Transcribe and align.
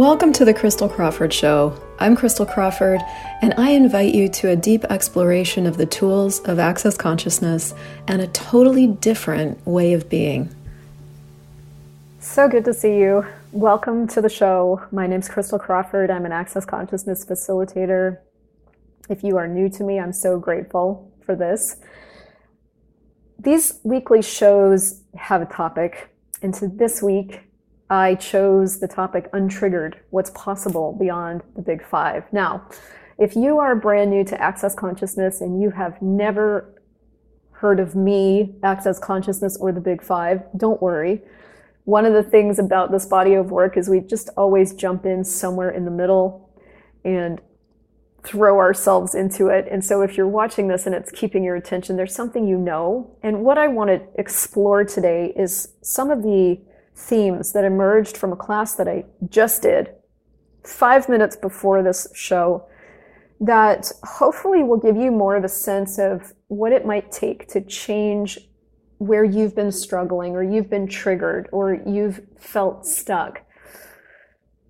Welcome 0.00 0.32
to 0.32 0.46
the 0.46 0.54
Christel 0.54 0.90
Crawford 0.90 1.30
Show. 1.30 1.78
I'm 1.98 2.16
Christel 2.16 2.50
Crawford, 2.50 3.02
and 3.42 3.52
I 3.58 3.72
invite 3.72 4.14
you 4.14 4.30
to 4.30 4.48
a 4.48 4.56
deep 4.56 4.82
exploration 4.84 5.66
of 5.66 5.76
the 5.76 5.84
tools 5.84 6.40
of 6.40 6.58
access 6.58 6.96
consciousness 6.96 7.74
and 8.08 8.22
a 8.22 8.26
totally 8.28 8.86
different 8.86 9.66
way 9.66 9.92
of 9.92 10.08
being. 10.08 10.56
So 12.18 12.48
good 12.48 12.64
to 12.64 12.72
see 12.72 12.96
you. 12.96 13.26
Welcome 13.52 14.08
to 14.08 14.22
the 14.22 14.30
show. 14.30 14.80
My 14.90 15.06
name's 15.06 15.28
Christel 15.28 15.60
Crawford. 15.60 16.10
I'm 16.10 16.24
an 16.24 16.32
access 16.32 16.64
consciousness 16.64 17.26
facilitator. 17.26 18.20
If 19.10 19.22
you 19.22 19.36
are 19.36 19.46
new 19.46 19.68
to 19.68 19.84
me, 19.84 20.00
I'm 20.00 20.14
so 20.14 20.38
grateful 20.38 21.12
for 21.26 21.36
this. 21.36 21.76
These 23.38 23.80
weekly 23.84 24.22
shows 24.22 25.02
have 25.14 25.42
a 25.42 25.46
topic, 25.46 26.08
and 26.40 26.56
so 26.56 26.68
this 26.68 27.02
week 27.02 27.49
I 27.90 28.14
chose 28.14 28.78
the 28.78 28.86
topic 28.86 29.30
untriggered 29.32 29.96
what's 30.10 30.30
possible 30.30 30.96
beyond 30.98 31.42
the 31.56 31.62
big 31.62 31.84
five. 31.84 32.24
Now, 32.32 32.68
if 33.18 33.34
you 33.34 33.58
are 33.58 33.74
brand 33.74 34.10
new 34.10 34.24
to 34.24 34.40
access 34.40 34.74
consciousness 34.74 35.40
and 35.40 35.60
you 35.60 35.70
have 35.70 36.00
never 36.00 36.80
heard 37.50 37.80
of 37.80 37.96
me, 37.96 38.54
access 38.62 38.98
consciousness, 38.98 39.58
or 39.60 39.72
the 39.72 39.80
big 39.80 40.02
five, 40.02 40.42
don't 40.56 40.80
worry. 40.80 41.20
One 41.84 42.06
of 42.06 42.14
the 42.14 42.22
things 42.22 42.58
about 42.58 42.92
this 42.92 43.06
body 43.06 43.34
of 43.34 43.50
work 43.50 43.76
is 43.76 43.88
we 43.88 44.00
just 44.00 44.30
always 44.36 44.72
jump 44.72 45.04
in 45.04 45.24
somewhere 45.24 45.70
in 45.70 45.84
the 45.84 45.90
middle 45.90 46.48
and 47.04 47.40
throw 48.22 48.58
ourselves 48.58 49.14
into 49.14 49.48
it. 49.48 49.66
And 49.70 49.84
so 49.84 50.02
if 50.02 50.16
you're 50.16 50.28
watching 50.28 50.68
this 50.68 50.86
and 50.86 50.94
it's 50.94 51.10
keeping 51.10 51.42
your 51.42 51.56
attention, 51.56 51.96
there's 51.96 52.14
something 52.14 52.46
you 52.46 52.56
know. 52.56 53.16
And 53.22 53.42
what 53.42 53.58
I 53.58 53.66
want 53.66 53.90
to 53.90 54.00
explore 54.18 54.84
today 54.84 55.32
is 55.36 55.74
some 55.82 56.10
of 56.10 56.22
the 56.22 56.60
themes 57.00 57.52
that 57.52 57.64
emerged 57.64 58.16
from 58.16 58.32
a 58.32 58.36
class 58.36 58.74
that 58.74 58.88
I 58.88 59.04
just 59.28 59.62
did 59.62 59.90
five 60.64 61.08
minutes 61.08 61.36
before 61.36 61.82
this 61.82 62.06
show 62.14 62.66
that 63.40 63.90
hopefully 64.04 64.62
will 64.62 64.76
give 64.76 64.96
you 64.96 65.10
more 65.10 65.34
of 65.34 65.44
a 65.44 65.48
sense 65.48 65.98
of 65.98 66.34
what 66.48 66.72
it 66.72 66.84
might 66.84 67.10
take 67.10 67.48
to 67.48 67.60
change 67.62 68.38
where 68.98 69.24
you've 69.24 69.56
been 69.56 69.72
struggling 69.72 70.36
or 70.36 70.42
you've 70.42 70.68
been 70.68 70.86
triggered 70.86 71.48
or 71.52 71.80
you've 71.86 72.20
felt 72.38 72.86
stuck. 72.86 73.40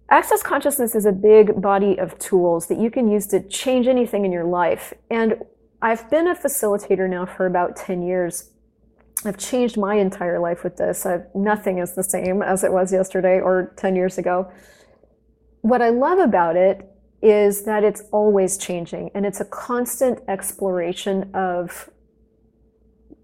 Access 0.09 0.43
consciousness 0.43 0.95
is 0.95 1.05
a 1.05 1.13
big 1.13 1.61
body 1.61 1.99
of 1.99 2.17
tools 2.19 2.69
that 2.69 2.79
you 2.79 2.91
can 2.91 3.11
use 3.11 3.27
to 3.29 3.41
change 3.49 3.89
anything 3.89 4.25
in 4.25 4.31
your 4.31 4.45
life. 4.45 4.95
And 5.11 5.43
I've 5.83 6.09
been 6.11 6.29
a 6.29 6.35
facilitator 6.35 7.09
now 7.09 7.27
for 7.27 7.47
about 7.47 7.75
10 7.75 8.03
years. 8.03 8.51
I've 9.25 9.37
changed 9.37 9.77
my 9.77 9.97
entire 9.97 10.39
life 10.39 10.65
with 10.65 10.77
this. 10.77 11.05
I've, 11.05 11.27
nothing 11.35 11.79
is 11.79 11.95
the 11.95 12.03
same 12.03 12.43
as 12.43 12.65
it 12.65 12.73
was 12.73 12.93
yesterday 12.93 13.41
or 13.41 13.75
10 13.77 13.95
years 13.95 14.17
ago. 14.19 14.51
What 15.61 15.83
I 15.83 15.91
love 15.91 16.19
about 16.19 16.57
it 16.57 16.91
is 17.23 17.65
that 17.65 17.85
it's 17.85 18.03
always 18.13 18.57
changing 18.57 19.11
and 19.15 19.27
it's 19.27 19.41
a 19.41 19.45
constant 19.45 20.21
exploration 20.27 21.31
of 21.35 21.91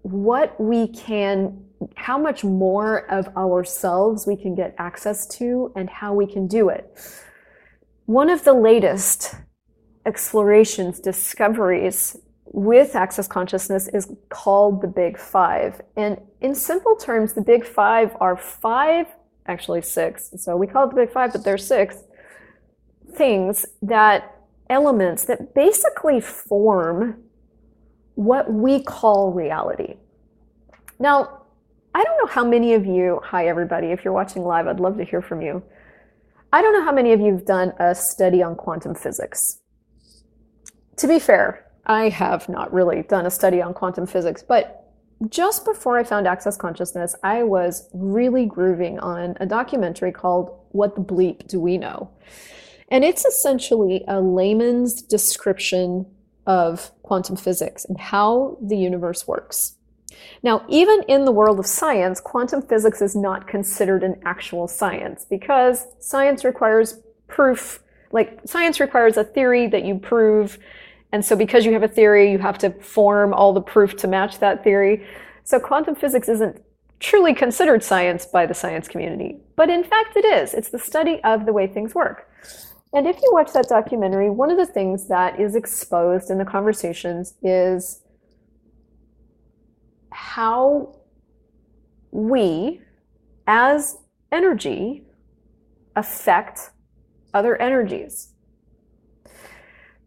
what 0.03 0.59
we 0.61 0.87
can, 0.89 1.65
how 1.95 2.17
much 2.17 2.43
more 2.43 3.09
of 3.11 3.27
ourselves 3.35 4.27
we 4.27 4.37
can 4.37 4.53
get 4.53 4.75
access 4.77 5.25
to 5.27 5.71
and 5.75 5.89
how 5.89 6.13
we 6.13 6.27
can 6.27 6.47
do 6.47 6.69
it. 6.69 6.85
One 8.05 8.29
of 8.29 8.43
the 8.43 8.53
latest 8.53 9.33
explorations, 10.05 10.99
discoveries 10.99 12.15
with 12.51 12.95
access 12.95 13.27
consciousness 13.27 13.87
is 13.87 14.11
called 14.29 14.81
the 14.81 14.87
big 14.87 15.17
five. 15.17 15.81
And 15.95 16.19
in 16.41 16.55
simple 16.55 16.95
terms, 16.95 17.33
the 17.33 17.41
big 17.41 17.65
five 17.65 18.15
are 18.19 18.37
five, 18.37 19.07
actually 19.45 19.81
six. 19.81 20.31
So 20.37 20.55
we 20.57 20.67
call 20.67 20.85
it 20.85 20.89
the 20.89 20.95
big 20.95 21.11
five, 21.11 21.33
but 21.33 21.43
there's 21.43 21.65
six 21.65 22.03
things 23.13 23.65
that 23.81 24.35
elements 24.69 25.25
that 25.25 25.53
basically 25.53 26.19
form 26.19 27.23
what 28.15 28.51
we 28.51 28.81
call 28.81 29.31
reality. 29.31 29.95
Now, 30.99 31.43
I 31.93 32.03
don't 32.03 32.17
know 32.17 32.27
how 32.27 32.43
many 32.43 32.73
of 32.73 32.85
you, 32.85 33.21
hi 33.23 33.47
everybody, 33.47 33.87
if 33.87 34.03
you're 34.03 34.13
watching 34.13 34.43
live, 34.43 34.67
I'd 34.67 34.79
love 34.79 34.97
to 34.97 35.03
hear 35.03 35.21
from 35.21 35.41
you. 35.41 35.63
I 36.51 36.61
don't 36.61 36.73
know 36.73 36.83
how 36.83 36.91
many 36.91 37.11
of 37.13 37.19
you 37.19 37.33
have 37.33 37.45
done 37.45 37.73
a 37.79 37.93
study 37.93 38.41
on 38.41 38.55
quantum 38.55 38.95
physics. 38.95 39.59
To 40.97 41.07
be 41.07 41.19
fair, 41.19 41.66
I 41.87 42.09
have 42.09 42.47
not 42.49 42.71
really 42.71 43.03
done 43.03 43.25
a 43.25 43.31
study 43.31 43.61
on 43.61 43.73
quantum 43.73 44.05
physics, 44.05 44.43
but 44.43 44.83
just 45.29 45.65
before 45.65 45.97
I 45.97 46.03
found 46.03 46.27
Access 46.27 46.57
Consciousness, 46.57 47.15
I 47.23 47.43
was 47.43 47.89
really 47.93 48.45
grooving 48.45 48.99
on 48.99 49.35
a 49.39 49.45
documentary 49.45 50.11
called 50.11 50.51
What 50.69 50.95
the 50.95 51.01
Bleep 51.01 51.47
Do 51.47 51.59
We 51.59 51.77
Know? 51.77 52.11
And 52.89 53.03
it's 53.03 53.25
essentially 53.25 54.03
a 54.07 54.21
layman's 54.21 55.01
description 55.01 56.05
of 56.45 56.91
quantum 57.01 57.35
physics 57.35 57.83
and 57.85 57.99
how 57.99 58.57
the 58.61 58.77
universe 58.77 59.27
works. 59.27 59.75
Now, 60.43 60.63
even 60.69 61.03
in 61.07 61.25
the 61.25 61.31
world 61.31 61.59
of 61.59 61.65
science, 61.65 62.21
quantum 62.21 62.61
physics 62.61 63.01
is 63.01 63.15
not 63.15 63.47
considered 63.47 64.03
an 64.03 64.21
actual 64.23 64.67
science 64.67 65.25
because 65.25 65.85
science 65.99 66.43
requires 66.43 66.99
proof. 67.27 67.81
Like, 68.11 68.39
science 68.45 68.79
requires 68.79 69.17
a 69.17 69.23
theory 69.23 69.67
that 69.67 69.83
you 69.83 69.95
prove 69.95 70.59
and 71.11 71.23
so 71.23 71.35
because 71.35 71.65
you 71.65 71.73
have 71.73 71.83
a 71.83 71.87
theory, 71.87 72.31
you 72.31 72.37
have 72.39 72.57
to 72.59 72.71
form 72.71 73.33
all 73.33 73.53
the 73.53 73.61
proof 73.61 73.95
to 73.97 74.07
match 74.07 74.39
that 74.39 74.63
theory. 74.63 75.05
So 75.43 75.59
quantum 75.59 75.95
physics 75.95 76.27
isn't 76.27 76.61
truly 76.99 77.33
considered 77.33 77.83
science 77.83 78.25
by 78.25 78.45
the 78.45 78.53
science 78.53 78.87
community. 78.87 79.37
But 79.55 79.69
in 79.69 79.83
fact, 79.83 80.17
it 80.17 80.25
is. 80.25 80.53
It's 80.53 80.69
the 80.69 80.79
study 80.79 81.21
of 81.23 81.45
the 81.45 81.53
way 81.53 81.67
things 81.67 81.95
work. 81.95 82.29
And 82.93 83.07
if 83.07 83.17
you 83.21 83.29
watch 83.31 83.53
that 83.53 83.67
documentary, 83.69 84.29
one 84.29 84.49
of 84.49 84.57
the 84.57 84.65
things 84.65 85.07
that 85.07 85.39
is 85.39 85.55
exposed 85.55 86.29
in 86.29 86.37
the 86.37 86.45
conversations 86.45 87.35
is 87.41 88.01
how 90.11 90.95
we, 92.11 92.81
as 93.45 93.97
energy, 94.31 95.03
affect 95.95 96.71
other 97.33 97.61
energies. 97.61 98.33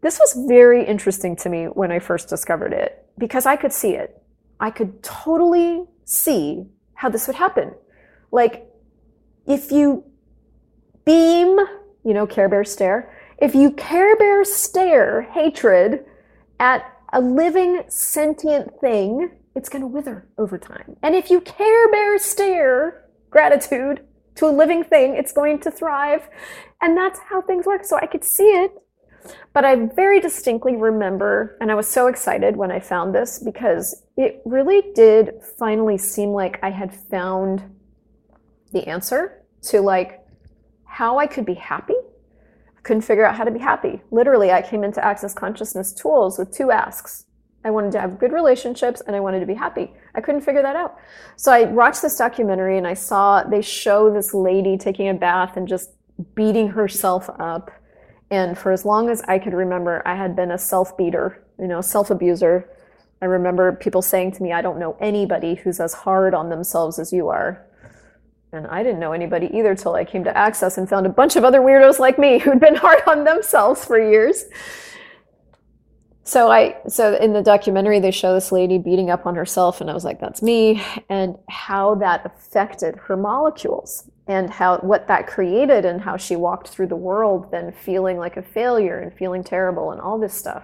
This 0.01 0.19
was 0.19 0.45
very 0.47 0.85
interesting 0.85 1.35
to 1.37 1.49
me 1.49 1.65
when 1.65 1.91
I 1.91 1.99
first 1.99 2.27
discovered 2.27 2.73
it 2.73 3.05
because 3.17 3.45
I 3.45 3.55
could 3.55 3.71
see 3.71 3.91
it. 3.91 4.21
I 4.59 4.71
could 4.71 5.01
totally 5.03 5.85
see 6.05 6.65
how 6.95 7.09
this 7.09 7.27
would 7.27 7.35
happen. 7.35 7.73
Like, 8.31 8.67
if 9.47 9.71
you 9.71 10.03
beam, 11.05 11.57
you 12.03 12.13
know, 12.13 12.27
Care 12.27 12.49
Bear 12.49 12.63
stare, 12.63 13.15
if 13.37 13.55
you 13.55 13.71
Care 13.71 14.15
Bear 14.17 14.43
stare 14.43 15.23
hatred 15.23 16.05
at 16.59 16.85
a 17.13 17.21
living 17.21 17.83
sentient 17.87 18.79
thing, 18.79 19.31
it's 19.55 19.67
going 19.69 19.81
to 19.81 19.87
wither 19.87 20.27
over 20.37 20.57
time. 20.57 20.95
And 21.03 21.15
if 21.15 21.29
you 21.29 21.41
Care 21.41 21.91
Bear 21.91 22.17
stare 22.19 23.05
gratitude 23.29 24.05
to 24.35 24.45
a 24.45 24.51
living 24.51 24.83
thing, 24.83 25.15
it's 25.15 25.31
going 25.31 25.59
to 25.61 25.71
thrive. 25.71 26.27
And 26.81 26.95
that's 26.95 27.19
how 27.29 27.41
things 27.41 27.65
work. 27.65 27.83
So 27.83 27.97
I 27.97 28.05
could 28.05 28.23
see 28.23 28.43
it 28.43 28.71
but 29.53 29.65
I 29.65 29.75
very 29.75 30.19
distinctly 30.19 30.75
remember, 30.75 31.57
and 31.61 31.71
I 31.71 31.75
was 31.75 31.87
so 31.87 32.07
excited 32.07 32.55
when 32.55 32.71
I 32.71 32.79
found 32.79 33.13
this 33.13 33.39
because 33.39 34.03
it 34.17 34.41
really 34.45 34.91
did 34.93 35.41
finally 35.57 35.97
seem 35.97 36.29
like 36.29 36.59
I 36.63 36.69
had 36.69 36.93
found 36.93 37.63
the 38.71 38.87
answer 38.87 39.43
to 39.63 39.81
like 39.81 40.19
how 40.85 41.19
I 41.19 41.27
could 41.27 41.45
be 41.45 41.53
happy. 41.53 41.95
I 41.95 42.81
couldn't 42.83 43.03
figure 43.03 43.25
out 43.25 43.35
how 43.35 43.43
to 43.43 43.51
be 43.51 43.59
happy. 43.59 44.01
Literally, 44.11 44.51
I 44.51 44.61
came 44.61 44.83
into 44.83 45.03
Access 45.03 45.33
Consciousness 45.33 45.93
tools 45.93 46.37
with 46.37 46.51
two 46.51 46.71
asks. 46.71 47.25
I 47.63 47.69
wanted 47.69 47.91
to 47.91 48.01
have 48.01 48.17
good 48.17 48.31
relationships 48.31 49.01
and 49.05 49.15
I 49.15 49.19
wanted 49.19 49.39
to 49.41 49.45
be 49.45 49.53
happy. 49.53 49.93
I 50.15 50.21
couldn't 50.21 50.41
figure 50.41 50.63
that 50.63 50.75
out. 50.75 50.97
So 51.35 51.51
I 51.51 51.65
watched 51.65 52.01
this 52.01 52.15
documentary 52.15 52.77
and 52.77 52.87
I 52.87 52.95
saw 52.95 53.43
they 53.43 53.61
show 53.61 54.11
this 54.11 54.33
lady 54.33 54.77
taking 54.77 55.09
a 55.09 55.13
bath 55.13 55.57
and 55.57 55.67
just 55.67 55.91
beating 56.33 56.69
herself 56.69 57.29
up 57.39 57.71
and 58.31 58.57
for 58.57 58.71
as 58.71 58.85
long 58.85 59.09
as 59.09 59.21
I 59.23 59.37
could 59.37 59.53
remember, 59.53 60.01
I 60.05 60.15
had 60.15 60.35
been 60.37 60.51
a 60.51 60.57
self 60.57 60.97
beater, 60.97 61.43
you 61.59 61.67
know, 61.67 61.81
self 61.81 62.09
abuser. 62.09 62.67
I 63.21 63.25
remember 63.25 63.73
people 63.73 64.01
saying 64.01 64.31
to 64.33 64.43
me, 64.43 64.53
I 64.53 64.61
don't 64.61 64.79
know 64.79 64.97
anybody 64.99 65.55
who's 65.55 65.79
as 65.79 65.93
hard 65.93 66.33
on 66.33 66.49
themselves 66.49 66.97
as 66.97 67.13
you 67.13 67.27
are. 67.27 67.63
And 68.53 68.65
I 68.67 68.83
didn't 68.83 68.99
know 68.99 69.11
anybody 69.11 69.49
either 69.53 69.75
till 69.75 69.93
I 69.95 70.05
came 70.05 70.23
to 70.23 70.35
Access 70.35 70.77
and 70.77 70.89
found 70.89 71.05
a 71.05 71.09
bunch 71.09 71.35
of 71.35 71.43
other 71.43 71.59
weirdos 71.59 71.99
like 71.99 72.17
me 72.17 72.39
who'd 72.39 72.59
been 72.59 72.75
hard 72.75 73.01
on 73.05 73.25
themselves 73.25 73.85
for 73.85 73.99
years. 73.99 74.45
So 76.23 76.51
I 76.51 76.77
so 76.87 77.15
in 77.15 77.33
the 77.33 77.41
documentary 77.41 77.99
they 77.99 78.11
show 78.11 78.33
this 78.33 78.51
lady 78.51 78.77
beating 78.77 79.09
up 79.09 79.25
on 79.25 79.35
herself 79.35 79.81
and 79.81 79.89
I 79.89 79.93
was 79.93 80.05
like 80.05 80.19
that's 80.19 80.41
me 80.41 80.83
and 81.09 81.35
how 81.49 81.95
that 81.95 82.25
affected 82.25 82.95
her 82.95 83.17
molecules 83.17 84.09
and 84.27 84.49
how 84.49 84.77
what 84.79 85.07
that 85.07 85.25
created 85.25 85.83
and 85.83 85.99
how 85.99 86.17
she 86.17 86.35
walked 86.35 86.67
through 86.67 86.87
the 86.87 86.95
world 86.95 87.51
then 87.51 87.71
feeling 87.71 88.17
like 88.17 88.37
a 88.37 88.43
failure 88.43 88.99
and 88.99 89.11
feeling 89.13 89.43
terrible 89.43 89.91
and 89.91 89.99
all 89.99 90.19
this 90.19 90.33
stuff. 90.33 90.63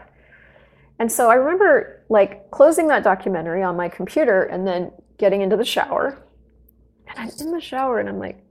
And 0.99 1.11
so 1.11 1.29
I 1.29 1.35
remember 1.35 2.03
like 2.09 2.49
closing 2.51 2.87
that 2.87 3.03
documentary 3.03 3.63
on 3.63 3.75
my 3.75 3.89
computer 3.89 4.43
and 4.43 4.65
then 4.65 4.91
getting 5.17 5.41
into 5.41 5.57
the 5.57 5.65
shower. 5.65 6.17
And 7.07 7.19
I'm 7.19 7.31
in 7.39 7.51
the 7.51 7.61
shower 7.61 7.99
and 7.99 8.09
I'm 8.09 8.19
like, 8.19 8.43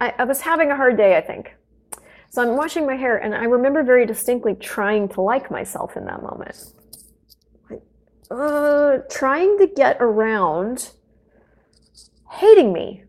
I, 0.00 0.14
I 0.18 0.24
was 0.24 0.40
having 0.40 0.70
a 0.70 0.76
hard 0.76 0.96
day, 0.96 1.16
I 1.16 1.20
think. 1.20 1.54
So 2.30 2.42
I'm 2.42 2.56
washing 2.56 2.86
my 2.86 2.94
hair, 2.94 3.16
and 3.16 3.34
I 3.34 3.44
remember 3.44 3.82
very 3.82 4.06
distinctly 4.06 4.54
trying 4.54 5.08
to 5.10 5.20
like 5.20 5.50
myself 5.50 5.96
in 5.96 6.04
that 6.04 6.22
moment. 6.22 6.72
Uh, 8.30 8.98
trying 9.10 9.58
to 9.58 9.66
get 9.66 9.96
around 10.00 10.90
hating 12.30 12.72
me. 12.72 13.04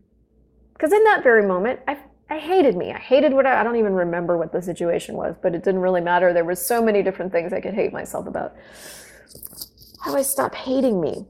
Because 0.72 0.92
in 0.92 1.04
that 1.04 1.22
very 1.22 1.46
moment, 1.46 1.80
I, 1.86 1.98
I 2.30 2.38
hated 2.38 2.74
me. 2.76 2.90
I 2.90 2.98
hated 2.98 3.34
what 3.34 3.44
I, 3.44 3.60
I 3.60 3.62
don't 3.62 3.76
even 3.76 3.92
remember 3.92 4.38
what 4.38 4.52
the 4.52 4.62
situation 4.62 5.16
was, 5.16 5.36
but 5.42 5.54
it 5.54 5.62
didn't 5.62 5.82
really 5.82 6.00
matter. 6.00 6.32
There 6.32 6.44
were 6.44 6.54
so 6.54 6.82
many 6.82 7.02
different 7.02 7.32
things 7.32 7.52
I 7.52 7.60
could 7.60 7.74
hate 7.74 7.92
myself 7.92 8.26
about. 8.26 8.54
How 10.02 10.12
do 10.12 10.16
I 10.16 10.22
stop 10.22 10.54
hating 10.54 10.98
me? 10.98 11.26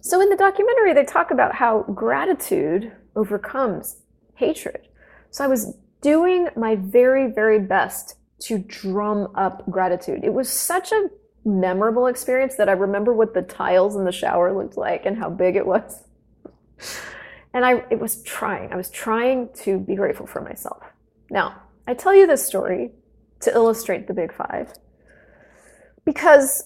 So 0.00 0.20
in 0.20 0.28
the 0.28 0.36
documentary, 0.36 0.92
they 0.94 1.04
talk 1.04 1.30
about 1.30 1.54
how 1.54 1.82
gratitude 1.82 2.90
overcomes 3.14 3.98
hatred. 4.34 4.88
So 5.30 5.44
I 5.44 5.46
was 5.46 5.76
doing 6.02 6.48
my 6.56 6.76
very, 6.76 7.32
very 7.32 7.58
best 7.58 8.16
to 8.40 8.58
drum 8.58 9.28
up 9.34 9.64
gratitude. 9.70 10.24
It 10.24 10.34
was 10.34 10.50
such 10.50 10.92
a 10.92 11.08
memorable 11.44 12.06
experience 12.06 12.56
that 12.56 12.68
I 12.68 12.72
remember 12.72 13.12
what 13.12 13.34
the 13.34 13.42
tiles 13.42 13.96
in 13.96 14.04
the 14.04 14.12
shower 14.12 14.52
looked 14.52 14.76
like 14.76 15.06
and 15.06 15.16
how 15.16 15.30
big 15.30 15.56
it 15.56 15.66
was. 15.66 16.04
And 17.54 17.66
I 17.66 17.84
it 17.90 18.00
was 18.00 18.22
trying. 18.22 18.72
I 18.72 18.76
was 18.76 18.88
trying 18.88 19.50
to 19.56 19.78
be 19.78 19.94
grateful 19.94 20.26
for 20.26 20.40
myself. 20.40 20.82
Now, 21.30 21.60
I 21.86 21.92
tell 21.92 22.14
you 22.14 22.26
this 22.26 22.42
story 22.46 22.92
to 23.40 23.52
illustrate 23.52 24.06
the 24.06 24.14
big 24.14 24.32
5 24.32 24.72
because 26.06 26.64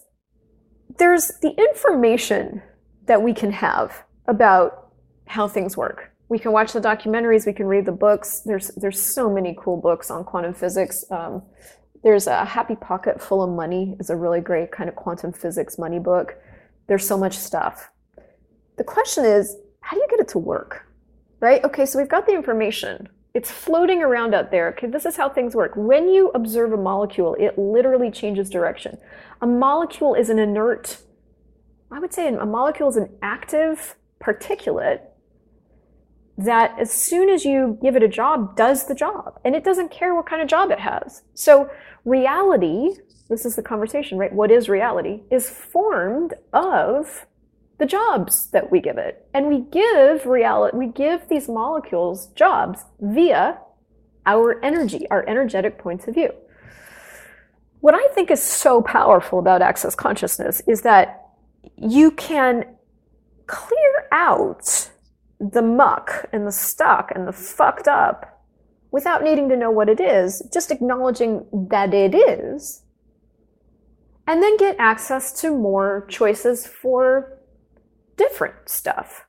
there's 0.98 1.32
the 1.42 1.50
information 1.58 2.62
that 3.06 3.20
we 3.20 3.34
can 3.34 3.50
have 3.50 4.04
about 4.28 4.92
how 5.26 5.48
things 5.48 5.76
work. 5.76 6.12
We 6.28 6.38
can 6.38 6.52
watch 6.52 6.72
the 6.72 6.80
documentaries, 6.80 7.46
we 7.46 7.52
can 7.52 7.66
read 7.66 7.86
the 7.86 7.92
books. 7.92 8.40
There's 8.40 8.68
there's 8.68 9.00
so 9.00 9.30
many 9.30 9.56
cool 9.58 9.76
books 9.76 10.10
on 10.10 10.24
quantum 10.24 10.54
physics. 10.54 11.04
Um, 11.10 11.42
there's 12.02 12.26
a 12.26 12.44
Happy 12.44 12.76
Pocket 12.76 13.20
Full 13.20 13.42
of 13.42 13.50
Money 13.50 13.96
is 13.98 14.10
a 14.10 14.16
really 14.16 14.40
great 14.40 14.70
kind 14.70 14.88
of 14.88 14.96
quantum 14.96 15.32
physics 15.32 15.78
money 15.78 15.98
book. 15.98 16.36
There's 16.86 17.06
so 17.06 17.16
much 17.16 17.36
stuff. 17.36 17.90
The 18.76 18.84
question 18.84 19.24
is, 19.24 19.56
how 19.80 19.96
do 19.96 20.00
you 20.02 20.06
get 20.10 20.20
it 20.20 20.28
to 20.28 20.38
work? 20.38 20.86
Right? 21.40 21.62
Okay, 21.64 21.86
so 21.86 21.98
we've 21.98 22.08
got 22.08 22.26
the 22.26 22.34
information. 22.34 23.08
It's 23.34 23.50
floating 23.50 24.02
around 24.02 24.34
out 24.34 24.50
there. 24.50 24.68
Okay, 24.68 24.86
this 24.86 25.04
is 25.04 25.16
how 25.16 25.28
things 25.28 25.54
work. 25.54 25.72
When 25.74 26.08
you 26.08 26.30
observe 26.34 26.72
a 26.72 26.76
molecule, 26.76 27.34
it 27.38 27.58
literally 27.58 28.10
changes 28.10 28.48
direction. 28.48 28.98
A 29.42 29.46
molecule 29.46 30.14
is 30.14 30.30
an 30.30 30.38
inert 30.38 30.98
I 31.90 31.98
would 31.98 32.12
say 32.12 32.28
a 32.28 32.46
molecule 32.46 32.88
is 32.88 32.96
an 32.96 33.10
active 33.22 33.96
particulate 34.20 35.00
that 36.38 36.78
as 36.78 36.90
soon 36.90 37.30
as 37.30 37.44
you 37.44 37.78
give 37.82 37.96
it 37.96 38.02
a 38.02 38.08
job 38.08 38.56
does 38.56 38.86
the 38.86 38.94
job. 38.94 39.40
And 39.44 39.54
it 39.54 39.64
doesn't 39.64 39.90
care 39.90 40.14
what 40.14 40.26
kind 40.26 40.42
of 40.42 40.48
job 40.48 40.70
it 40.70 40.80
has. 40.80 41.22
So 41.34 41.70
reality 42.04 42.90
this 43.28 43.44
is 43.44 43.56
the 43.56 43.62
conversation 43.62 44.18
right? 44.18 44.32
What 44.32 44.50
is 44.50 44.68
reality? 44.68 45.22
Is 45.30 45.50
formed 45.50 46.34
of 46.52 47.26
the 47.78 47.86
jobs 47.86 48.48
that 48.50 48.70
we 48.70 48.80
give 48.80 48.98
it. 48.98 49.26
And 49.34 49.48
we 49.48 49.60
give 49.60 50.26
reality 50.26 50.76
we 50.76 50.86
give 50.86 51.28
these 51.28 51.48
molecules 51.48 52.28
jobs 52.28 52.84
via 53.00 53.58
our 54.24 54.64
energy 54.64 55.08
our 55.10 55.28
energetic 55.28 55.78
points 55.78 56.06
of 56.08 56.14
view. 56.14 56.32
What 57.80 57.94
i 57.94 58.08
think 58.14 58.30
is 58.30 58.42
so 58.42 58.82
powerful 58.82 59.38
about 59.38 59.62
access 59.62 59.94
consciousness 59.94 60.62
is 60.66 60.82
that 60.82 61.28
you 61.76 62.10
can 62.12 62.64
clear 63.46 64.08
out 64.10 64.90
the 65.38 65.62
muck 65.62 66.28
and 66.32 66.46
the 66.46 66.52
stuck 66.52 67.12
and 67.14 67.26
the 67.26 67.32
fucked 67.32 67.88
up 67.88 68.42
without 68.90 69.22
needing 69.22 69.48
to 69.48 69.56
know 69.56 69.70
what 69.70 69.88
it 69.88 70.00
is, 70.00 70.42
just 70.52 70.70
acknowledging 70.70 71.46
that 71.70 71.92
it 71.92 72.14
is, 72.14 72.82
and 74.26 74.42
then 74.42 74.56
get 74.56 74.76
access 74.78 75.32
to 75.40 75.50
more 75.50 76.06
choices 76.08 76.66
for 76.66 77.38
different 78.16 78.68
stuff. 78.68 79.26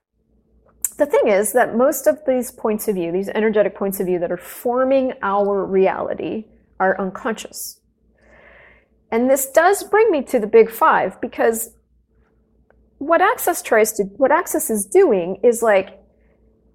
The 0.98 1.06
thing 1.06 1.28
is 1.28 1.54
that 1.54 1.76
most 1.76 2.08
of 2.08 2.20
these 2.26 2.52
points 2.52 2.88
of 2.88 2.96
view, 2.96 3.12
these 3.12 3.30
energetic 3.30 3.76
points 3.76 4.00
of 4.00 4.08
view 4.08 4.20
that 4.20 4.32
are 4.32 4.38
forming 4.38 5.14
our 5.22 5.66
reality, 5.66 6.46
are 6.80 7.00
unconscious. 7.00 7.82
And 9.12 9.30
this 9.30 9.50
does 9.50 9.84
bring 9.84 10.12
me 10.12 10.22
to 10.24 10.40
the 10.40 10.48
big 10.48 10.70
five 10.70 11.20
because 11.22 11.77
what 12.98 13.22
Access 13.22 13.62
tries 13.62 13.94
to, 13.94 14.04
what 14.04 14.32
Access 14.32 14.70
is 14.70 14.86
doing 14.86 15.40
is 15.44 15.62
like, 15.62 16.00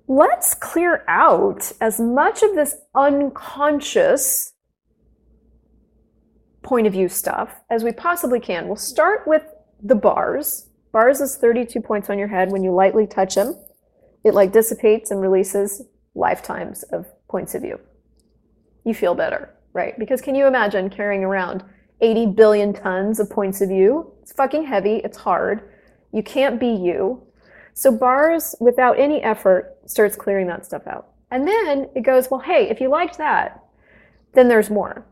let's 0.09 0.55
clear 0.55 1.05
out 1.09 1.73
as 1.81 2.01
much 2.01 2.43
of 2.43 2.55
this 2.55 2.77
unconscious 2.95 4.53
point 6.63 6.87
of 6.87 6.93
view 6.93 7.09
stuff 7.09 7.61
as 7.71 7.83
we 7.83 7.93
possibly 7.93 8.41
can. 8.41 8.67
We'll 8.67 8.77
start 8.77 9.27
with 9.27 9.43
the 9.83 9.95
bars. 9.95 10.69
Bars 10.93 11.21
is 11.21 11.37
32 11.37 11.81
points 11.81 12.09
on 12.09 12.19
your 12.19 12.29
head. 12.29 12.53
When 12.53 12.63
you 12.63 12.73
lightly 12.73 13.07
touch 13.07 13.35
them, 13.35 13.57
it 14.25 14.35
like 14.35 14.53
dissipates 14.53 15.11
and 15.11 15.21
releases 15.21 15.83
lifetimes 16.15 16.83
of 16.85 17.07
points 17.29 17.55
of 17.55 17.63
view. 17.63 17.81
You 18.85 18.95
feel 18.95 19.15
better, 19.15 19.55
right? 19.73 19.99
Because 19.99 20.21
can 20.21 20.35
you 20.35 20.47
imagine 20.47 20.91
carrying 20.91 21.25
around 21.25 21.65
80 22.01 22.27
billion 22.27 22.73
tons 22.73 23.19
of 23.19 23.31
points 23.31 23.61
of 23.61 23.69
view? 23.69 24.13
It's 24.23 24.33
fucking 24.33 24.65
heavy, 24.65 24.97
it's 24.97 25.17
hard. 25.17 25.72
You 26.12 26.23
can't 26.23 26.61
be 26.61 26.69
you. 26.69 27.23
So 27.75 27.91
bars, 27.91 28.55
without 28.61 28.99
any 28.99 29.23
effort, 29.23 29.76
starts 29.87 30.17
clearing 30.17 30.47
that 30.49 30.64
stuff 30.64 30.87
out. 30.87 31.09
And 31.31 31.49
then 31.49 31.88
it 31.94 32.03
goes, 32.03 32.31
well, 32.31 32.41
hey, 32.41 32.69
if 32.69 32.81
you 32.81 32.88
liked 32.88 33.19
that, 33.19 33.64
then 34.35 34.49
there's 34.49 34.70
more. 34.70 35.06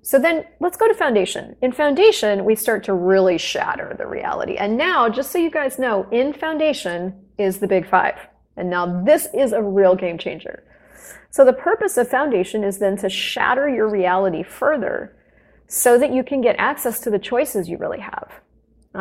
So 0.00 0.18
then 0.18 0.44
let's 0.60 0.76
go 0.76 0.88
to 0.88 0.94
foundation. 0.94 1.56
In 1.60 1.72
foundation, 1.72 2.44
we 2.44 2.54
start 2.54 2.84
to 2.84 2.94
really 2.94 3.38
shatter 3.38 3.94
the 3.98 4.06
reality. 4.06 4.56
And 4.56 4.76
now, 4.76 5.08
just 5.08 5.30
so 5.30 5.38
you 5.38 5.50
guys 5.50 5.78
know, 5.78 6.06
in 6.10 6.32
foundation 6.32 7.14
is 7.38 7.58
the 7.58 7.66
big 7.66 7.88
five. 7.88 8.14
And 8.56 8.70
now 8.70 9.02
this 9.04 9.28
is 9.34 9.52
a 9.52 9.62
real 9.62 9.94
game 9.94 10.16
changer. 10.16 10.62
So 11.30 11.44
the 11.44 11.52
purpose 11.52 11.98
of 11.98 12.08
foundation 12.08 12.64
is 12.64 12.78
then 12.78 12.96
to 12.98 13.10
shatter 13.10 13.68
your 13.68 13.88
reality 13.88 14.42
further 14.42 15.14
so 15.66 15.98
that 15.98 16.12
you 16.12 16.22
can 16.22 16.40
get 16.40 16.56
access 16.58 17.00
to 17.00 17.10
the 17.10 17.18
choices 17.18 17.68
you 17.68 17.76
really 17.76 18.00
have. 18.00 18.30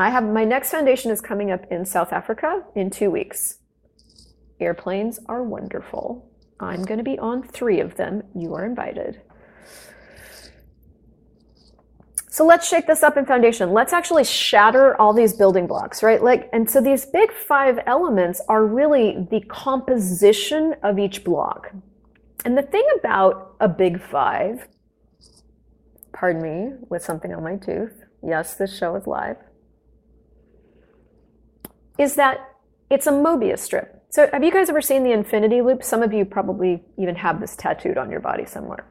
I 0.02 0.10
have 0.10 0.26
my 0.26 0.44
next 0.44 0.72
foundation 0.72 1.10
is 1.10 1.22
coming 1.22 1.52
up 1.52 1.72
in 1.72 1.86
South 1.86 2.12
Africa 2.12 2.64
in 2.76 2.90
two 2.90 3.10
weeks. 3.10 3.60
Airplanes 4.60 5.20
are 5.28 5.42
wonderful. 5.42 6.30
I'm 6.60 6.84
going 6.84 6.98
to 6.98 7.04
be 7.04 7.18
on 7.18 7.44
three 7.44 7.80
of 7.80 7.96
them. 7.96 8.24
You 8.36 8.54
are 8.56 8.66
invited. 8.66 9.22
So 12.30 12.46
let's 12.46 12.68
shake 12.68 12.88
this 12.88 13.04
up 13.04 13.16
in 13.16 13.25
foundation. 13.25 13.72
Let's 13.72 13.94
actually 13.94 14.25
shatter 14.25 15.00
all 15.00 15.14
these 15.14 15.34
building 15.34 15.68
blocks, 15.68 16.04
right? 16.04 16.22
Like, 16.22 16.50
and 16.52 16.70
so 16.70 16.82
these 16.82 17.06
big 17.06 17.32
five 17.32 17.80
elements 17.88 18.42
are 18.50 18.66
really 18.66 19.25
the 19.32 19.40
composition 19.48 20.75
of 20.84 21.00
each 21.00 21.24
block. 21.24 21.72
And 22.44 22.58
the 22.58 22.64
thing 22.64 22.86
about 23.00 23.56
a 23.62 23.70
big 23.70 24.02
five, 24.02 24.68
pardon 26.12 26.42
me, 26.42 26.74
with 26.90 27.02
something 27.02 27.34
on 27.34 27.44
my 27.44 27.56
tooth. 27.56 28.04
Yes, 28.22 28.56
this 28.56 28.78
show 28.78 28.96
is 28.98 29.08
live 29.08 29.38
is 31.98 32.16
that 32.16 32.56
it's 32.90 33.08
a 33.08 33.12
Mobius 33.12 33.60
strip. 33.60 34.04
So 34.10 34.30
have 34.32 34.44
you 34.44 34.52
guys 34.52 34.70
ever 34.70 34.82
seen 34.82 35.04
the 35.04 35.12
infinity 35.12 35.62
loop? 35.62 35.84
Some 35.84 36.04
of 36.04 36.14
you 36.14 36.25
probably 36.25 36.84
even 36.98 37.16
have 37.16 37.42
this 37.42 37.56
tattooed 37.56 37.98
on 37.98 38.10
your 38.10 38.20
body 38.20 38.46
somewhere. 38.46 38.86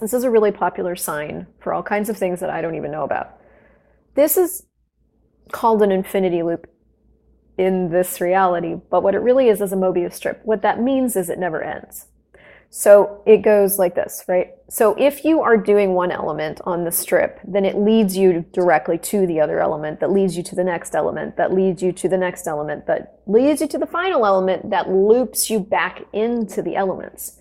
This 0.00 0.12
is 0.12 0.24
a 0.24 0.30
really 0.30 0.52
popular 0.52 0.96
sign 0.96 1.46
for 1.60 1.72
all 1.72 1.82
kinds 1.82 2.08
of 2.08 2.16
things 2.16 2.40
that 2.40 2.50
I 2.50 2.62
don't 2.62 2.74
even 2.74 2.90
know 2.90 3.04
about. 3.04 3.36
This 4.14 4.36
is 4.36 4.66
called 5.52 5.82
an 5.82 5.92
infinity 5.92 6.42
loop 6.42 6.68
in 7.56 7.90
this 7.90 8.20
reality, 8.20 8.76
but 8.90 9.02
what 9.02 9.14
it 9.14 9.18
really 9.18 9.48
is 9.48 9.60
is 9.60 9.72
a 9.72 9.76
Mobius 9.76 10.14
strip. 10.14 10.40
What 10.44 10.62
that 10.62 10.80
means 10.80 11.16
is 11.16 11.28
it 11.28 11.38
never 11.38 11.62
ends. 11.62 12.06
So 12.70 13.22
it 13.24 13.38
goes 13.38 13.78
like 13.78 13.94
this, 13.94 14.24
right? 14.28 14.50
So 14.68 14.94
if 14.98 15.24
you 15.24 15.40
are 15.40 15.56
doing 15.56 15.94
one 15.94 16.10
element 16.10 16.60
on 16.64 16.84
the 16.84 16.92
strip, 16.92 17.40
then 17.42 17.64
it 17.64 17.78
leads 17.78 18.16
you 18.16 18.44
directly 18.52 18.98
to 18.98 19.26
the 19.26 19.40
other 19.40 19.60
element 19.60 20.00
that 20.00 20.10
leads 20.10 20.36
you 20.36 20.42
to 20.42 20.54
the 20.54 20.64
next 20.64 20.94
element 20.94 21.36
that 21.38 21.54
leads 21.54 21.82
you 21.82 21.92
to 21.92 22.08
the 22.08 22.18
next 22.18 22.46
element 22.46 22.86
that 22.86 23.20
leads 23.26 23.62
you 23.62 23.68
to 23.68 23.78
the 23.78 23.86
final 23.86 24.26
element 24.26 24.68
that 24.68 24.90
loops 24.90 25.48
you 25.48 25.60
back 25.60 26.04
into 26.12 26.60
the 26.60 26.76
elements. 26.76 27.40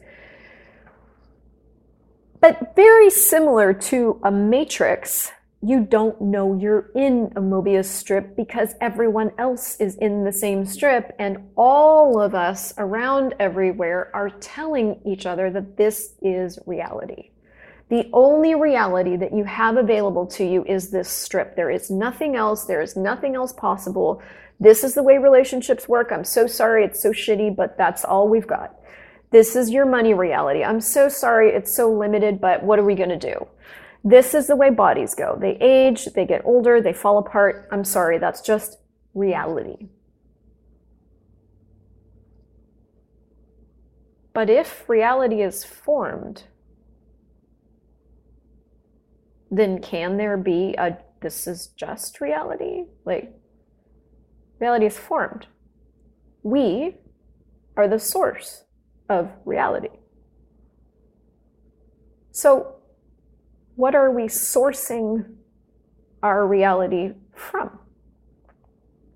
But 2.40 2.76
very 2.76 3.10
similar 3.10 3.74
to 3.74 4.22
a 4.24 4.32
matrix, 4.32 5.32
you 5.62 5.82
don't 5.82 6.22
know 6.22 6.56
you're 6.56 6.92
in 6.94 7.32
a 7.36 7.42
Mobius 7.42 7.86
strip 7.86 8.36
because 8.36 8.76
everyone 8.80 9.32
else 9.38 9.76
is 9.80 9.96
in 9.96 10.24
the 10.24 10.32
same 10.32 10.66
strip 10.66 11.16
and 11.18 11.50
all 11.56 12.22
of 12.22 12.36
us 12.36 12.74
around 12.78 13.34
everywhere 13.40 14.12
are 14.14 14.30
telling 14.30 15.00
each 15.04 15.26
other 15.26 15.50
that 15.50 15.76
this 15.76 16.14
is 16.22 16.60
reality. 16.68 17.32
The 17.90 18.10
only 18.14 18.54
reality 18.54 19.16
that 19.16 19.34
you 19.34 19.46
have 19.46 19.78
available 19.78 20.28
to 20.28 20.46
you 20.46 20.64
is 20.66 20.92
this 20.92 21.10
strip. 21.10 21.56
There 21.56 21.72
is 21.72 21.90
nothing 21.90 22.36
else. 22.36 22.66
There 22.66 22.82
is 22.82 22.96
nothing 22.96 23.36
else 23.36 23.54
possible. 23.54 24.22
This 24.60 24.84
is 24.84 24.94
the 24.94 25.04
way 25.04 25.18
relationships 25.18 25.88
work. 25.88 26.12
I'm 26.12 26.26
so 26.26 26.48
sorry. 26.48 26.84
It's 26.84 27.02
so 27.02 27.12
shitty, 27.12 27.56
but 27.56 27.78
that's 27.78 28.04
all 28.04 28.28
we've 28.28 28.48
got. 28.48 28.76
This 29.30 29.56
is 29.56 29.70
your 29.72 29.86
money 29.86 30.14
reality. 30.14 30.64
I'm 30.64 30.80
so 30.80 31.10
sorry, 31.10 31.50
it's 31.50 31.76
so 31.76 31.92
limited, 31.92 32.40
but 32.40 32.64
what 32.64 32.80
are 32.80 32.86
we 32.86 32.96
going 32.96 33.10
to 33.10 33.18
do? 33.18 33.48
This 34.04 34.34
is 34.34 34.48
the 34.48 34.56
way 34.56 34.70
bodies 34.70 35.16
go. 35.16 35.38
They 35.40 35.58
age, 35.60 36.06
they 36.16 36.26
get 36.26 36.42
older, 36.46 36.82
they 36.82 36.94
fall 36.94 37.18
apart. 37.18 37.68
I'm 37.72 37.84
sorry, 37.84 38.18
that's 38.18 38.42
just 38.42 38.78
reality. 39.14 39.88
But 44.34 44.50
if 44.50 44.88
reality 44.88 45.42
is 45.42 45.64
formed, 45.64 46.44
then 49.50 49.82
can 49.82 50.18
there 50.18 50.38
be 50.38 50.76
a 50.78 50.98
this 51.22 51.48
is 51.48 51.68
just 51.68 52.22
reality? 52.22 52.86
Like, 53.06 53.34
reality 54.60 54.86
is 54.86 54.98
formed. 54.98 55.48
We 56.44 56.98
are 57.76 57.88
the 57.88 58.00
source 58.00 58.64
of 59.10 59.32
reality. 59.46 59.90
So, 62.32 62.76
what 63.78 63.94
are 63.94 64.12
we 64.12 64.24
sourcing 64.24 65.36
our 66.22 66.46
reality 66.46 67.14
from? 67.34 67.80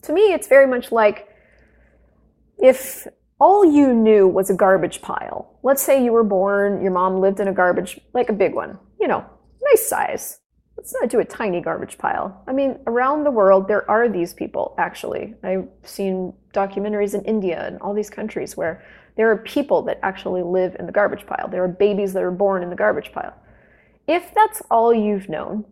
To 0.03 0.13
me, 0.13 0.33
it's 0.33 0.47
very 0.47 0.67
much 0.67 0.91
like 0.91 1.27
if 2.59 3.07
all 3.39 3.65
you 3.65 3.91
knew 3.91 4.27
was 4.27 4.51
a 4.51 4.53
garbage 4.53 5.01
pile. 5.01 5.57
Let's 5.63 5.81
say 5.81 6.03
you 6.03 6.11
were 6.11 6.23
born, 6.23 6.81
your 6.83 6.91
mom 6.91 7.19
lived 7.19 7.39
in 7.39 7.47
a 7.47 7.53
garbage, 7.53 7.99
like 8.13 8.29
a 8.29 8.33
big 8.33 8.53
one, 8.53 8.77
you 8.99 9.07
know, 9.07 9.25
nice 9.63 9.87
size. 9.87 10.39
Let's 10.77 10.93
not 11.01 11.09
do 11.09 11.19
a 11.19 11.25
tiny 11.25 11.59
garbage 11.59 11.97
pile. 11.97 12.43
I 12.47 12.53
mean, 12.53 12.79
around 12.85 13.23
the 13.23 13.31
world, 13.31 13.67
there 13.67 13.89
are 13.89 14.07
these 14.07 14.33
people, 14.33 14.75
actually. 14.77 15.33
I've 15.43 15.67
seen 15.83 16.33
documentaries 16.53 17.15
in 17.15 17.23
India 17.25 17.65
and 17.65 17.79
all 17.81 17.95
these 17.95 18.11
countries 18.11 18.55
where 18.55 18.85
there 19.17 19.29
are 19.31 19.37
people 19.37 19.81
that 19.83 19.99
actually 20.03 20.43
live 20.43 20.75
in 20.77 20.85
the 20.85 20.91
garbage 20.91 21.25
pile. 21.25 21.47
There 21.49 21.63
are 21.63 21.67
babies 21.67 22.13
that 22.13 22.21
are 22.23 22.31
born 22.31 22.61
in 22.61 22.69
the 22.69 22.75
garbage 22.75 23.11
pile. 23.11 23.35
If 24.07 24.33
that's 24.33 24.61
all 24.69 24.93
you've 24.93 25.29
known, 25.29 25.65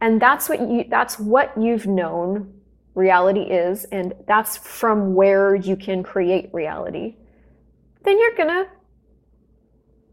and 0.00 0.20
that's 0.20 0.48
what 0.48 0.60
you 0.60 0.84
that's 0.88 1.18
what 1.18 1.52
you've 1.60 1.86
known 1.86 2.54
reality 2.94 3.42
is, 3.42 3.84
and 3.86 4.14
that's 4.26 4.56
from 4.56 5.14
where 5.14 5.54
you 5.54 5.76
can 5.76 6.02
create 6.02 6.50
reality, 6.52 7.16
then 8.02 8.18
you're 8.18 8.34
gonna 8.36 8.66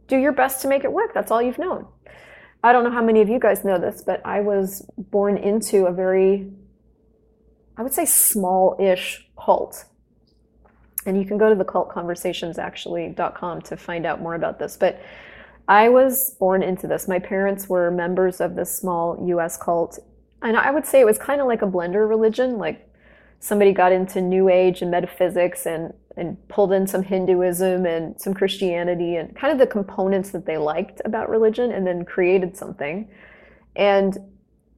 do 0.07 0.17
your 0.17 0.31
best 0.31 0.61
to 0.61 0.67
make 0.67 0.83
it 0.83 0.91
work. 0.91 1.13
That's 1.13 1.31
all 1.31 1.41
you've 1.41 1.59
known. 1.59 1.87
I 2.63 2.71
don't 2.71 2.83
know 2.83 2.91
how 2.91 3.03
many 3.03 3.21
of 3.21 3.29
you 3.29 3.39
guys 3.39 3.63
know 3.63 3.77
this, 3.79 4.03
but 4.05 4.25
I 4.25 4.41
was 4.41 4.85
born 4.97 5.37
into 5.37 5.85
a 5.85 5.91
very, 5.91 6.51
I 7.77 7.83
would 7.83 7.93
say, 7.93 8.05
small 8.05 8.75
ish 8.79 9.27
cult. 9.39 9.85
And 11.05 11.17
you 11.17 11.25
can 11.25 11.37
go 11.37 11.49
to 11.49 11.55
the 11.55 11.63
cultconversationsactually.com 11.63 12.59
actually.com 12.59 13.61
to 13.61 13.77
find 13.77 14.05
out 14.05 14.21
more 14.21 14.35
about 14.35 14.59
this. 14.59 14.75
But 14.75 14.99
I 15.67 15.89
was 15.89 16.31
born 16.31 16.63
into 16.63 16.87
this. 16.87 17.07
My 17.07 17.19
parents 17.19 17.67
were 17.67 17.91
members 17.91 18.39
of 18.39 18.55
this 18.55 18.73
small 18.73 19.17
US 19.27 19.57
cult. 19.57 19.99
And 20.41 20.55
I 20.55 20.71
would 20.71 20.85
say 20.85 21.01
it 21.01 21.05
was 21.05 21.17
kind 21.17 21.41
of 21.41 21.47
like 21.47 21.61
a 21.61 21.67
blender 21.67 22.07
religion. 22.07 22.57
Like 22.57 22.89
somebody 23.39 23.73
got 23.73 23.91
into 23.91 24.21
New 24.21 24.49
Age 24.49 24.81
and 24.81 24.91
metaphysics 24.91 25.65
and 25.65 25.93
and 26.15 26.35
pulled 26.47 26.73
in 26.73 26.87
some 26.87 27.03
Hinduism 27.03 27.85
and 27.85 28.19
some 28.19 28.33
Christianity 28.33 29.17
and 29.17 29.35
kind 29.35 29.53
of 29.53 29.59
the 29.59 29.67
components 29.67 30.31
that 30.31 30.47
they 30.47 30.57
liked 30.57 30.99
about 31.05 31.29
religion 31.29 31.71
and 31.71 31.85
then 31.85 32.03
created 32.05 32.57
something. 32.57 33.07
And 33.75 34.17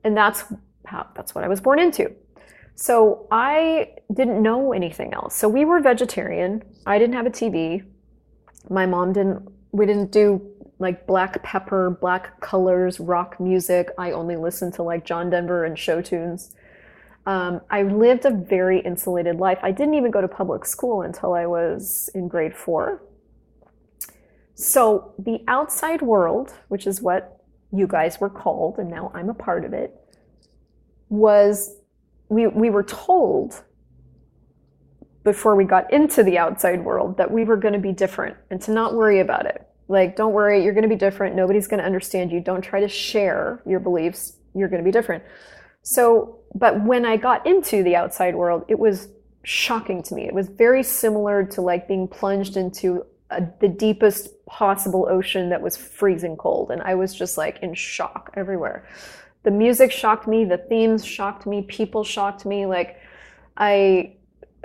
and 0.03 0.17
that's 0.17 0.43
how 0.85 1.07
that's 1.15 1.35
what 1.35 1.43
I 1.43 1.47
was 1.47 1.61
born 1.61 1.79
into. 1.79 2.11
So 2.75 3.27
I 3.31 3.93
didn't 4.13 4.41
know 4.41 4.73
anything 4.73 5.13
else. 5.13 5.35
So 5.35 5.47
we 5.47 5.65
were 5.65 5.79
vegetarian. 5.81 6.63
I 6.85 6.97
didn't 6.97 7.15
have 7.15 7.25
a 7.25 7.29
TV. 7.29 7.83
My 8.69 8.85
mom 8.85 9.13
didn't 9.13 9.47
we 9.71 9.85
didn't 9.85 10.11
do 10.11 10.41
like 10.79 11.05
black 11.05 11.43
pepper, 11.43 11.89
black 11.89 12.39
colors, 12.39 12.99
rock 12.99 13.39
music. 13.39 13.89
I 13.97 14.11
only 14.11 14.37
listened 14.37 14.73
to 14.75 14.83
like 14.83 15.05
John 15.05 15.29
Denver 15.29 15.65
and 15.65 15.77
show 15.77 16.01
tunes. 16.01 16.55
Um, 17.25 17.61
I 17.69 17.83
lived 17.83 18.25
a 18.25 18.31
very 18.31 18.79
insulated 18.79 19.35
life. 19.35 19.59
I 19.61 19.71
didn't 19.71 19.95
even 19.95 20.09
go 20.09 20.21
to 20.21 20.27
public 20.27 20.65
school 20.65 21.01
until 21.01 21.33
I 21.33 21.45
was 21.45 22.09
in 22.15 22.27
grade 22.27 22.55
four. 22.55 23.03
So 24.55 25.13
the 25.19 25.43
outside 25.47 26.01
world, 26.01 26.53
which 26.69 26.87
is 26.87 27.01
what 27.01 27.41
you 27.71 27.87
guys 27.87 28.19
were 28.19 28.29
called, 28.29 28.79
and 28.79 28.89
now 28.89 29.11
I'm 29.13 29.29
a 29.29 29.33
part 29.33 29.63
of 29.63 29.73
it, 29.73 29.95
was 31.09 31.75
we, 32.29 32.47
we 32.47 32.69
were 32.69 32.83
told 32.83 33.63
before 35.23 35.55
we 35.55 35.63
got 35.65 35.91
into 35.91 36.23
the 36.23 36.37
outside 36.37 36.83
world 36.83 37.17
that 37.17 37.29
we 37.29 37.43
were 37.43 37.57
going 37.57 37.73
to 37.73 37.79
be 37.79 37.91
different 37.91 38.37
and 38.49 38.61
to 38.61 38.71
not 38.71 38.93
worry 38.93 39.19
about 39.19 39.45
it. 39.45 39.67
Like, 39.87 40.15
don't 40.15 40.33
worry, 40.33 40.63
you're 40.63 40.73
going 40.73 40.83
to 40.83 40.89
be 40.89 40.95
different. 40.95 41.35
Nobody's 41.35 41.67
going 41.67 41.79
to 41.79 41.85
understand 41.85 42.31
you. 42.31 42.39
Don't 42.39 42.61
try 42.61 42.79
to 42.79 42.87
share 42.87 43.61
your 43.65 43.79
beliefs. 43.79 44.33
You're 44.53 44.69
going 44.69 44.81
to 44.81 44.85
be 44.85 44.91
different. 44.91 45.23
So, 45.81 46.39
but 46.53 46.83
when 46.83 47.05
I 47.05 47.17
got 47.17 47.45
into 47.45 47.83
the 47.83 47.95
outside 47.95 48.35
world, 48.35 48.65
it 48.67 48.77
was 48.77 49.07
shocking 49.43 50.03
to 50.03 50.13
me. 50.13 50.25
It 50.25 50.33
was 50.33 50.47
very 50.47 50.83
similar 50.83 51.43
to 51.45 51.61
like 51.61 51.87
being 51.87 52.07
plunged 52.07 52.55
into 52.55 53.03
a, 53.31 53.43
the 53.61 53.67
deepest 53.67 54.45
possible 54.45 55.07
ocean 55.09 55.49
that 55.49 55.61
was 55.61 55.75
freezing 55.75 56.37
cold. 56.37 56.71
And 56.71 56.81
I 56.81 56.95
was 56.95 57.13
just 57.13 57.37
like 57.37 57.59
in 57.61 57.73
shock 57.73 58.31
everywhere. 58.35 58.87
The 59.43 59.51
music 59.51 59.91
shocked 59.91 60.27
me, 60.27 60.45
the 60.45 60.57
themes 60.57 61.05
shocked 61.05 61.45
me, 61.45 61.63
people 61.63 62.03
shocked 62.03 62.45
me. 62.45 62.65
Like, 62.65 62.97
I, 63.57 64.17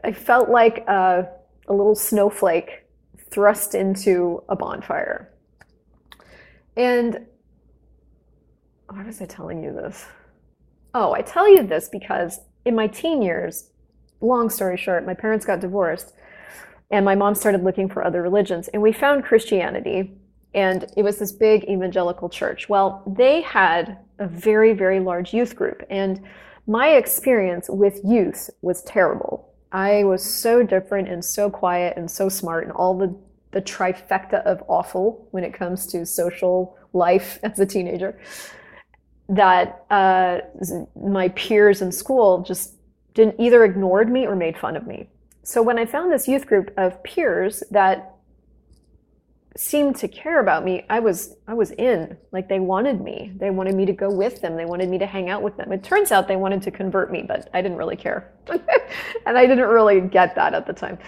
I 0.02 0.12
felt 0.12 0.48
like 0.48 0.78
a, 0.88 1.28
a 1.68 1.72
little 1.72 1.94
snowflake 1.94 2.84
thrust 3.30 3.74
into 3.74 4.42
a 4.48 4.56
bonfire. 4.56 5.32
And 6.76 7.26
why 8.88 9.02
was 9.04 9.20
I 9.20 9.26
telling 9.26 9.62
you 9.62 9.72
this? 9.72 10.06
Oh, 10.94 11.12
I 11.12 11.22
tell 11.22 11.48
you 11.48 11.64
this 11.64 11.88
because 11.88 12.40
in 12.64 12.74
my 12.74 12.86
teen 12.86 13.22
years, 13.22 13.70
long 14.20 14.50
story 14.50 14.76
short, 14.76 15.04
my 15.04 15.14
parents 15.14 15.44
got 15.44 15.60
divorced 15.60 16.12
and 16.90 17.04
my 17.04 17.14
mom 17.14 17.34
started 17.34 17.64
looking 17.64 17.88
for 17.88 18.04
other 18.04 18.22
religions 18.22 18.68
and 18.68 18.82
we 18.82 18.92
found 18.92 19.24
Christianity 19.24 20.16
and 20.54 20.86
it 20.96 21.02
was 21.02 21.18
this 21.18 21.32
big 21.32 21.64
evangelical 21.64 22.28
church. 22.28 22.68
Well, 22.68 23.02
they 23.16 23.40
had 23.40 23.98
a 24.20 24.28
very, 24.28 24.72
very 24.72 25.00
large 25.00 25.34
youth 25.34 25.56
group 25.56 25.82
and 25.90 26.22
my 26.66 26.90
experience 26.90 27.68
with 27.68 28.00
youth 28.04 28.48
was 28.62 28.82
terrible. 28.82 29.53
I 29.74 30.04
was 30.04 30.22
so 30.22 30.62
different 30.62 31.08
and 31.08 31.22
so 31.24 31.50
quiet 31.50 31.96
and 31.96 32.08
so 32.08 32.28
smart 32.28 32.62
and 32.62 32.72
all 32.72 32.96
the, 32.96 33.14
the 33.50 33.60
trifecta 33.60 34.40
of 34.44 34.62
awful 34.68 35.26
when 35.32 35.42
it 35.42 35.52
comes 35.52 35.84
to 35.88 36.06
social 36.06 36.78
life 36.92 37.40
as 37.42 37.58
a 37.58 37.66
teenager 37.66 38.18
that 39.28 39.84
uh, 39.90 40.38
my 40.94 41.28
peers 41.30 41.82
in 41.82 41.90
school 41.90 42.42
just 42.42 42.74
didn't 43.14 43.34
either 43.40 43.64
ignored 43.64 44.10
me 44.10 44.26
or 44.26 44.36
made 44.36 44.56
fun 44.56 44.76
of 44.76 44.86
me. 44.86 45.08
So 45.42 45.60
when 45.62 45.78
I 45.78 45.86
found 45.86 46.12
this 46.12 46.28
youth 46.28 46.46
group 46.46 46.72
of 46.76 47.02
peers 47.02 47.64
that 47.70 48.13
seemed 49.56 49.96
to 49.96 50.08
care 50.08 50.40
about 50.40 50.64
me, 50.64 50.84
I 50.90 50.98
was 51.00 51.36
I 51.46 51.54
was 51.54 51.70
in. 51.72 52.16
Like 52.32 52.48
they 52.48 52.60
wanted 52.60 53.00
me. 53.00 53.32
They 53.36 53.50
wanted 53.50 53.74
me 53.74 53.86
to 53.86 53.92
go 53.92 54.10
with 54.10 54.40
them. 54.40 54.56
They 54.56 54.64
wanted 54.64 54.88
me 54.88 54.98
to 54.98 55.06
hang 55.06 55.30
out 55.30 55.42
with 55.42 55.56
them. 55.56 55.72
It 55.72 55.84
turns 55.84 56.10
out 56.10 56.26
they 56.26 56.36
wanted 56.36 56.62
to 56.62 56.70
convert 56.70 57.12
me, 57.12 57.22
but 57.22 57.48
I 57.54 57.62
didn't 57.62 57.78
really 57.78 57.96
care. 57.96 58.32
and 58.48 59.38
I 59.38 59.46
didn't 59.46 59.68
really 59.68 60.00
get 60.00 60.34
that 60.34 60.54
at 60.54 60.66
the 60.66 60.72
time. 60.72 60.98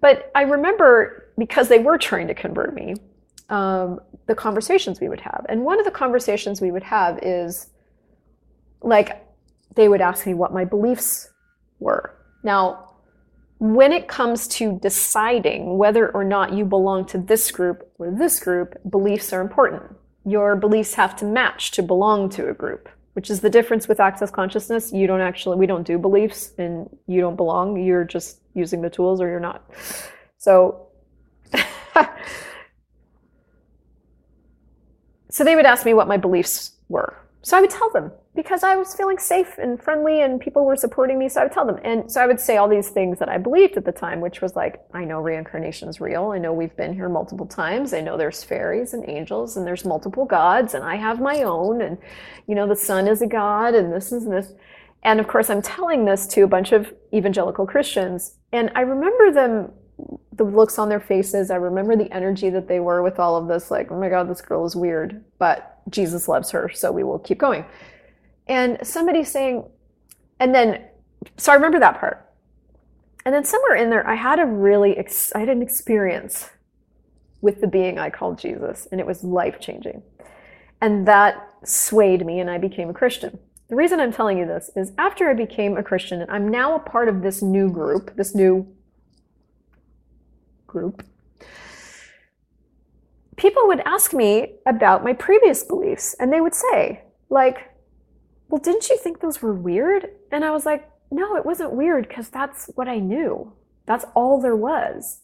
But 0.00 0.30
I 0.34 0.42
remember 0.42 1.32
because 1.38 1.68
they 1.68 1.78
were 1.78 1.98
trying 1.98 2.26
to 2.28 2.34
convert 2.34 2.74
me, 2.74 2.94
um, 3.50 4.00
the 4.26 4.34
conversations 4.34 5.00
we 5.00 5.08
would 5.08 5.20
have. 5.20 5.46
And 5.48 5.64
one 5.64 5.78
of 5.78 5.84
the 5.84 5.90
conversations 5.90 6.60
we 6.60 6.72
would 6.72 6.82
have 6.82 7.18
is 7.22 7.70
like 8.82 9.24
they 9.74 9.88
would 9.88 10.00
ask 10.00 10.26
me 10.26 10.34
what 10.34 10.52
my 10.52 10.64
beliefs 10.64 11.30
were. 11.78 12.16
Now, 12.42 12.85
when 13.58 13.92
it 13.92 14.08
comes 14.08 14.46
to 14.48 14.78
deciding 14.80 15.78
whether 15.78 16.10
or 16.10 16.24
not 16.24 16.52
you 16.52 16.64
belong 16.64 17.06
to 17.06 17.18
this 17.18 17.50
group 17.50 17.90
or 17.98 18.10
this 18.10 18.38
group, 18.40 18.78
beliefs 18.90 19.32
are 19.32 19.40
important. 19.40 19.82
Your 20.24 20.56
beliefs 20.56 20.94
have 20.94 21.16
to 21.16 21.24
match 21.24 21.70
to 21.72 21.82
belong 21.82 22.28
to 22.30 22.50
a 22.50 22.54
group, 22.54 22.88
which 23.14 23.30
is 23.30 23.40
the 23.40 23.50
difference 23.50 23.88
with 23.88 24.00
access 24.00 24.30
consciousness. 24.30 24.92
You 24.92 25.06
don't 25.06 25.20
actually, 25.20 25.56
we 25.56 25.66
don't 25.66 25.86
do 25.86 25.98
beliefs 25.98 26.52
and 26.58 26.88
you 27.06 27.20
don't 27.20 27.36
belong. 27.36 27.82
You're 27.82 28.04
just 28.04 28.40
using 28.54 28.82
the 28.82 28.90
tools 28.90 29.20
or 29.20 29.28
you're 29.28 29.40
not. 29.40 29.64
So, 30.38 30.88
So 35.36 35.44
they 35.44 35.54
would 35.54 35.66
ask 35.66 35.84
me 35.84 35.92
what 35.92 36.08
my 36.08 36.16
beliefs 36.16 36.72
were. 36.88 37.14
So 37.42 37.58
I 37.58 37.60
would 37.60 37.68
tell 37.68 37.90
them 37.90 38.10
because 38.36 38.62
I 38.62 38.76
was 38.76 38.94
feeling 38.94 39.18
safe 39.18 39.56
and 39.58 39.82
friendly 39.82 40.20
and 40.20 40.38
people 40.38 40.64
were 40.64 40.76
supporting 40.76 41.18
me. 41.18 41.28
So 41.28 41.40
I 41.40 41.44
would 41.44 41.52
tell 41.52 41.64
them. 41.64 41.80
And 41.82 42.12
so 42.12 42.20
I 42.20 42.26
would 42.26 42.38
say 42.38 42.58
all 42.58 42.68
these 42.68 42.90
things 42.90 43.18
that 43.18 43.28
I 43.28 43.38
believed 43.38 43.76
at 43.76 43.86
the 43.86 43.92
time, 43.92 44.20
which 44.20 44.42
was 44.42 44.54
like, 44.54 44.80
I 44.92 45.04
know 45.04 45.20
reincarnation 45.20 45.88
is 45.88 46.00
real. 46.00 46.30
I 46.30 46.38
know 46.38 46.52
we've 46.52 46.76
been 46.76 46.94
here 46.94 47.08
multiple 47.08 47.46
times. 47.46 47.94
I 47.94 48.02
know 48.02 48.16
there's 48.16 48.44
fairies 48.44 48.92
and 48.92 49.08
angels 49.08 49.56
and 49.56 49.66
there's 49.66 49.84
multiple 49.84 50.26
gods 50.26 50.74
and 50.74 50.84
I 50.84 50.96
have 50.96 51.18
my 51.18 51.42
own. 51.42 51.80
And, 51.80 51.96
you 52.46 52.54
know, 52.54 52.68
the 52.68 52.76
sun 52.76 53.08
is 53.08 53.22
a 53.22 53.26
god 53.26 53.74
and 53.74 53.92
this 53.92 54.12
is 54.12 54.26
this. 54.26 54.52
And 55.02 55.18
of 55.18 55.26
course, 55.26 55.48
I'm 55.48 55.62
telling 55.62 56.04
this 56.04 56.26
to 56.28 56.42
a 56.42 56.48
bunch 56.48 56.72
of 56.72 56.92
evangelical 57.14 57.66
Christians. 57.66 58.34
And 58.52 58.70
I 58.74 58.82
remember 58.82 59.32
them 59.32 59.72
the 60.32 60.44
looks 60.44 60.78
on 60.78 60.88
their 60.88 61.00
faces. 61.00 61.50
I 61.50 61.56
remember 61.56 61.96
the 61.96 62.12
energy 62.12 62.50
that 62.50 62.68
they 62.68 62.80
were 62.80 63.02
with 63.02 63.18
all 63.18 63.36
of 63.36 63.48
this 63.48 63.70
like, 63.70 63.90
oh 63.90 63.98
my 63.98 64.10
God, 64.10 64.28
this 64.28 64.42
girl 64.42 64.66
is 64.66 64.76
weird, 64.76 65.24
but 65.38 65.78
Jesus 65.88 66.28
loves 66.28 66.50
her, 66.50 66.68
so 66.68 66.92
we 66.92 67.04
will 67.04 67.18
keep 67.18 67.38
going. 67.38 67.64
And 68.46 68.78
somebody 68.86 69.24
saying, 69.24 69.64
and 70.38 70.54
then, 70.54 70.84
so 71.36 71.52
I 71.52 71.54
remember 71.54 71.80
that 71.80 71.98
part. 71.98 72.26
And 73.24 73.34
then 73.34 73.44
somewhere 73.44 73.74
in 73.74 73.90
there, 73.90 74.06
I 74.06 74.14
had 74.14 74.38
a 74.38 74.46
really 74.46 74.96
I 75.34 75.40
had 75.40 75.48
an 75.48 75.60
experience 75.60 76.48
with 77.40 77.60
the 77.60 77.66
being 77.66 77.98
I 77.98 78.08
called 78.08 78.38
Jesus, 78.38 78.86
and 78.92 79.00
it 79.00 79.06
was 79.06 79.24
life 79.24 79.58
changing. 79.58 80.02
And 80.80 81.08
that 81.08 81.48
swayed 81.64 82.24
me, 82.24 82.38
and 82.38 82.48
I 82.48 82.58
became 82.58 82.88
a 82.88 82.94
Christian. 82.94 83.38
The 83.68 83.74
reason 83.74 83.98
I'm 83.98 84.12
telling 84.12 84.38
you 84.38 84.46
this 84.46 84.70
is 84.76 84.92
after 84.96 85.28
I 85.28 85.34
became 85.34 85.76
a 85.76 85.82
Christian, 85.82 86.22
and 86.22 86.30
I'm 86.30 86.48
now 86.48 86.76
a 86.76 86.78
part 86.78 87.08
of 87.08 87.22
this 87.22 87.42
new 87.42 87.68
group, 87.68 88.14
this 88.14 88.32
new 88.32 88.72
group, 90.68 91.04
people 93.36 93.66
would 93.66 93.80
ask 93.80 94.14
me 94.14 94.54
about 94.66 95.02
my 95.02 95.12
previous 95.12 95.64
beliefs, 95.64 96.14
and 96.20 96.32
they 96.32 96.40
would 96.40 96.54
say, 96.54 97.02
like, 97.28 97.75
well, 98.48 98.60
didn't 98.60 98.88
you 98.88 98.98
think 98.98 99.20
those 99.20 99.42
were 99.42 99.52
weird? 99.52 100.08
And 100.30 100.44
I 100.44 100.50
was 100.50 100.66
like, 100.66 100.88
no, 101.10 101.36
it 101.36 101.46
wasn't 101.46 101.72
weird 101.72 102.08
because 102.08 102.28
that's 102.28 102.66
what 102.74 102.88
I 102.88 102.98
knew. 102.98 103.52
That's 103.86 104.04
all 104.14 104.40
there 104.40 104.56
was. 104.56 105.20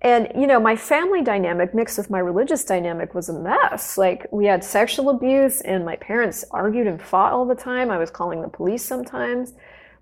And, 0.00 0.30
you 0.36 0.46
know, 0.46 0.60
my 0.60 0.76
family 0.76 1.22
dynamic 1.22 1.74
mixed 1.74 1.98
with 1.98 2.08
my 2.08 2.20
religious 2.20 2.64
dynamic 2.64 3.14
was 3.14 3.28
a 3.28 3.32
mess. 3.32 3.98
Like, 3.98 4.26
we 4.30 4.46
had 4.46 4.62
sexual 4.62 5.10
abuse, 5.10 5.60
and 5.60 5.84
my 5.84 5.96
parents 5.96 6.44
argued 6.52 6.86
and 6.86 7.02
fought 7.02 7.32
all 7.32 7.44
the 7.44 7.56
time. 7.56 7.90
I 7.90 7.98
was 7.98 8.10
calling 8.10 8.40
the 8.40 8.48
police 8.48 8.84
sometimes. 8.84 9.54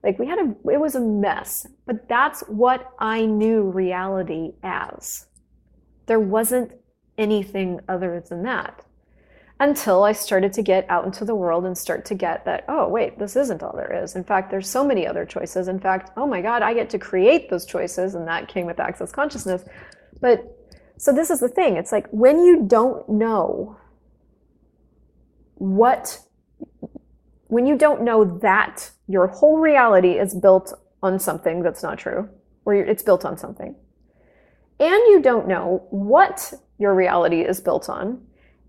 Like, 0.02 0.18
we 0.18 0.26
had 0.26 0.38
a, 0.38 0.54
it 0.70 0.78
was 0.78 0.96
a 0.96 1.00
mess. 1.00 1.66
But 1.86 2.08
that's 2.08 2.42
what 2.42 2.92
I 2.98 3.24
knew 3.24 3.62
reality 3.62 4.52
as. 4.62 5.26
There 6.04 6.20
wasn't 6.20 6.72
anything 7.16 7.80
other 7.88 8.22
than 8.28 8.42
that 8.42 8.85
until 9.58 10.04
I 10.04 10.12
started 10.12 10.52
to 10.54 10.62
get 10.62 10.84
out 10.90 11.06
into 11.06 11.24
the 11.24 11.34
world 11.34 11.64
and 11.64 11.76
start 11.76 12.04
to 12.06 12.14
get 12.14 12.44
that, 12.44 12.64
oh, 12.68 12.88
wait, 12.88 13.18
this 13.18 13.36
isn't 13.36 13.62
all 13.62 13.74
there 13.74 14.02
is. 14.02 14.14
In 14.14 14.22
fact, 14.22 14.50
there's 14.50 14.68
so 14.68 14.84
many 14.84 15.06
other 15.06 15.24
choices. 15.24 15.68
In 15.68 15.80
fact, 15.80 16.10
oh 16.16 16.26
my 16.26 16.42
God, 16.42 16.60
I 16.62 16.74
get 16.74 16.90
to 16.90 16.98
create 16.98 17.48
those 17.48 17.64
choices. 17.64 18.14
And 18.14 18.28
that 18.28 18.48
came 18.48 18.66
with 18.66 18.78
access 18.78 19.10
consciousness. 19.12 19.64
But 20.20 20.44
so 20.98 21.12
this 21.12 21.30
is 21.30 21.40
the 21.40 21.48
thing 21.48 21.76
it's 21.76 21.92
like 21.92 22.06
when 22.10 22.44
you 22.44 22.64
don't 22.66 23.08
know 23.08 23.78
what, 25.54 26.20
when 27.46 27.66
you 27.66 27.78
don't 27.78 28.02
know 28.02 28.38
that 28.42 28.90
your 29.08 29.26
whole 29.26 29.58
reality 29.58 30.18
is 30.18 30.34
built 30.34 30.74
on 31.02 31.18
something 31.18 31.62
that's 31.62 31.82
not 31.82 31.98
true, 31.98 32.28
or 32.64 32.74
it's 32.74 33.02
built 33.02 33.24
on 33.24 33.38
something, 33.38 33.74
and 34.80 35.00
you 35.08 35.20
don't 35.22 35.48
know 35.48 35.86
what 35.90 36.52
your 36.78 36.94
reality 36.94 37.40
is 37.40 37.60
built 37.60 37.88
on, 37.88 38.20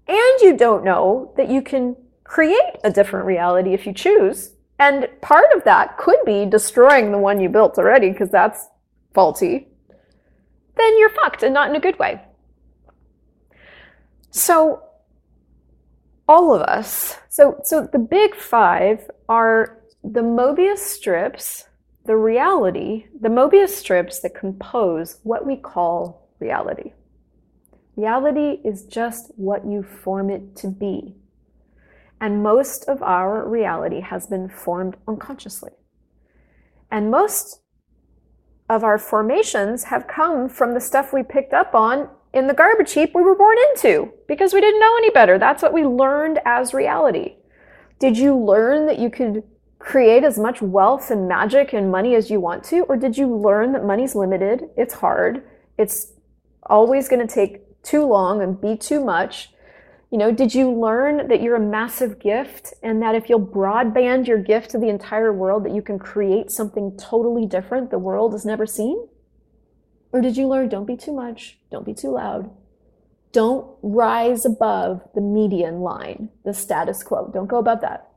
and 0.08 0.42
you 0.42 0.56
don't 0.58 0.84
know 0.84 1.34
that 1.38 1.50
you 1.50 1.62
can 1.62 1.96
create 2.24 2.76
a 2.84 2.92
different 2.92 3.26
reality 3.26 3.74
if 3.74 3.86
you 3.86 3.94
choose. 3.94 4.52
And 4.80 5.08
part 5.22 5.48
of 5.56 5.64
that 5.64 5.98
could 5.98 6.20
be 6.26 6.46
destroying 6.46 7.12
the 7.12 7.18
one 7.18 7.40
you 7.40 7.50
built 7.50 7.78
already 7.78 8.12
because 8.12 8.30
that's 8.30 8.68
faulty. 9.14 9.68
Then 10.76 11.00
you're 11.00 11.10
fucked 11.10 11.44
and 11.44 11.54
not 11.54 11.70
in 11.70 11.76
a 11.76 11.80
good 11.80 11.98
way. 11.98 12.22
So, 14.30 14.84
all 16.28 16.54
of 16.54 16.62
us, 16.62 17.16
so, 17.30 17.60
so 17.64 17.88
the 17.92 18.00
big 18.00 18.36
five 18.36 19.10
are 19.30 19.80
the 20.04 20.22
Mobius 20.22 20.80
strips, 20.80 21.66
the 22.06 22.18
reality, 22.18 23.06
the 23.20 23.30
Mobius 23.30 23.70
strips 23.70 24.20
that 24.20 24.36
compose 24.36 25.20
what 25.24 25.46
we 25.46 25.56
call 25.56 26.28
reality. 26.40 26.92
Reality 27.98 28.62
is 28.64 28.86
just 28.86 29.32
what 29.38 29.66
you 29.66 29.82
form 29.82 30.30
it 30.30 30.56
to 30.58 30.68
be. 30.68 31.16
And 32.22 32.44
most 32.44 32.86
of 32.88 33.02
our 33.02 33.48
reality 33.48 34.02
has 34.02 34.28
been 34.28 34.50
formed 34.50 34.96
unconsciously. 35.08 35.72
And 36.92 37.10
most 37.10 37.62
of 38.70 38.84
our 38.84 39.00
formations 39.00 39.86
have 39.86 40.08
come 40.08 40.48
from 40.48 40.76
the 40.76 40.80
stuff 40.80 41.12
we 41.12 41.24
picked 41.24 41.54
up 41.54 41.74
on 41.74 42.08
in 42.34 42.46
the 42.46 42.54
garbage 42.54 42.94
heap 42.94 43.16
we 43.16 43.24
were 43.24 43.36
born 43.36 43.58
into 43.70 44.14
because 44.28 44.54
we 44.54 44.62
didn't 44.62 44.80
know 44.80 44.96
any 44.98 45.10
better. 45.10 45.40
That's 45.40 45.64
what 45.64 45.74
we 45.74 45.84
learned 45.84 46.40
as 46.46 46.76
reality. 46.76 47.38
Did 48.00 48.16
you 48.16 48.38
learn 48.38 48.86
that 48.86 49.00
you 49.00 49.10
could 49.10 49.42
create 49.80 50.24
as 50.24 50.38
much 50.38 50.62
wealth 50.62 51.10
and 51.10 51.28
magic 51.28 51.74
and 51.74 51.92
money 51.92 52.14
as 52.14 52.30
you 52.30 52.40
want 52.40 52.64
to? 52.66 52.82
Or 52.82 52.96
did 52.96 53.18
you 53.18 53.36
learn 53.36 53.72
that 53.72 53.86
money's 53.86 54.14
limited? 54.14 54.66
It's 54.78 54.94
hard. 54.94 55.44
It's 55.80 56.14
always 56.64 57.08
going 57.08 57.26
to 57.26 57.34
take 57.34 57.67
too 57.88 58.06
long 58.06 58.42
and 58.42 58.60
be 58.60 58.76
too 58.76 59.04
much? 59.04 59.52
You 60.12 60.18
know, 60.18 60.32
did 60.32 60.56
you 60.56 60.72
learn 60.72 61.28
that 61.28 61.42
you're 61.42 61.56
a 61.56 61.60
massive 61.60 62.20
gift 62.20 62.74
and 62.82 63.02
that 63.02 63.16
if 63.16 63.30
you'll 63.30 63.46
broadband 63.46 64.28
your 64.28 64.38
gift 64.38 64.72
to 64.72 64.78
the 64.78 64.88
entire 64.88 65.34
world 65.34 65.66
that 65.66 65.76
you 65.76 65.82
can 65.82 66.00
create 66.00 66.50
something 66.50 66.98
totally 66.98 67.46
different 67.46 67.92
the 67.92 68.00
world 68.00 68.34
has 68.34 68.46
never 68.46 68.66
seen? 68.66 69.08
Or 70.12 70.22
did 70.22 70.38
you 70.38 70.48
learn 70.48 70.70
don't 70.70 70.86
be 70.86 70.96
too 70.96 71.14
much, 71.14 71.58
don't 71.70 71.86
be 71.86 71.94
too 71.94 72.12
loud, 72.12 72.50
don't 73.34 73.70
rise 73.82 74.46
above 74.46 75.02
the 75.14 75.22
median 75.22 75.82
line, 75.82 76.30
the 76.46 76.54
status 76.54 77.04
quo. 77.04 77.30
Don't 77.34 77.48
go 77.48 77.58
above 77.58 77.82
that. 77.82 78.10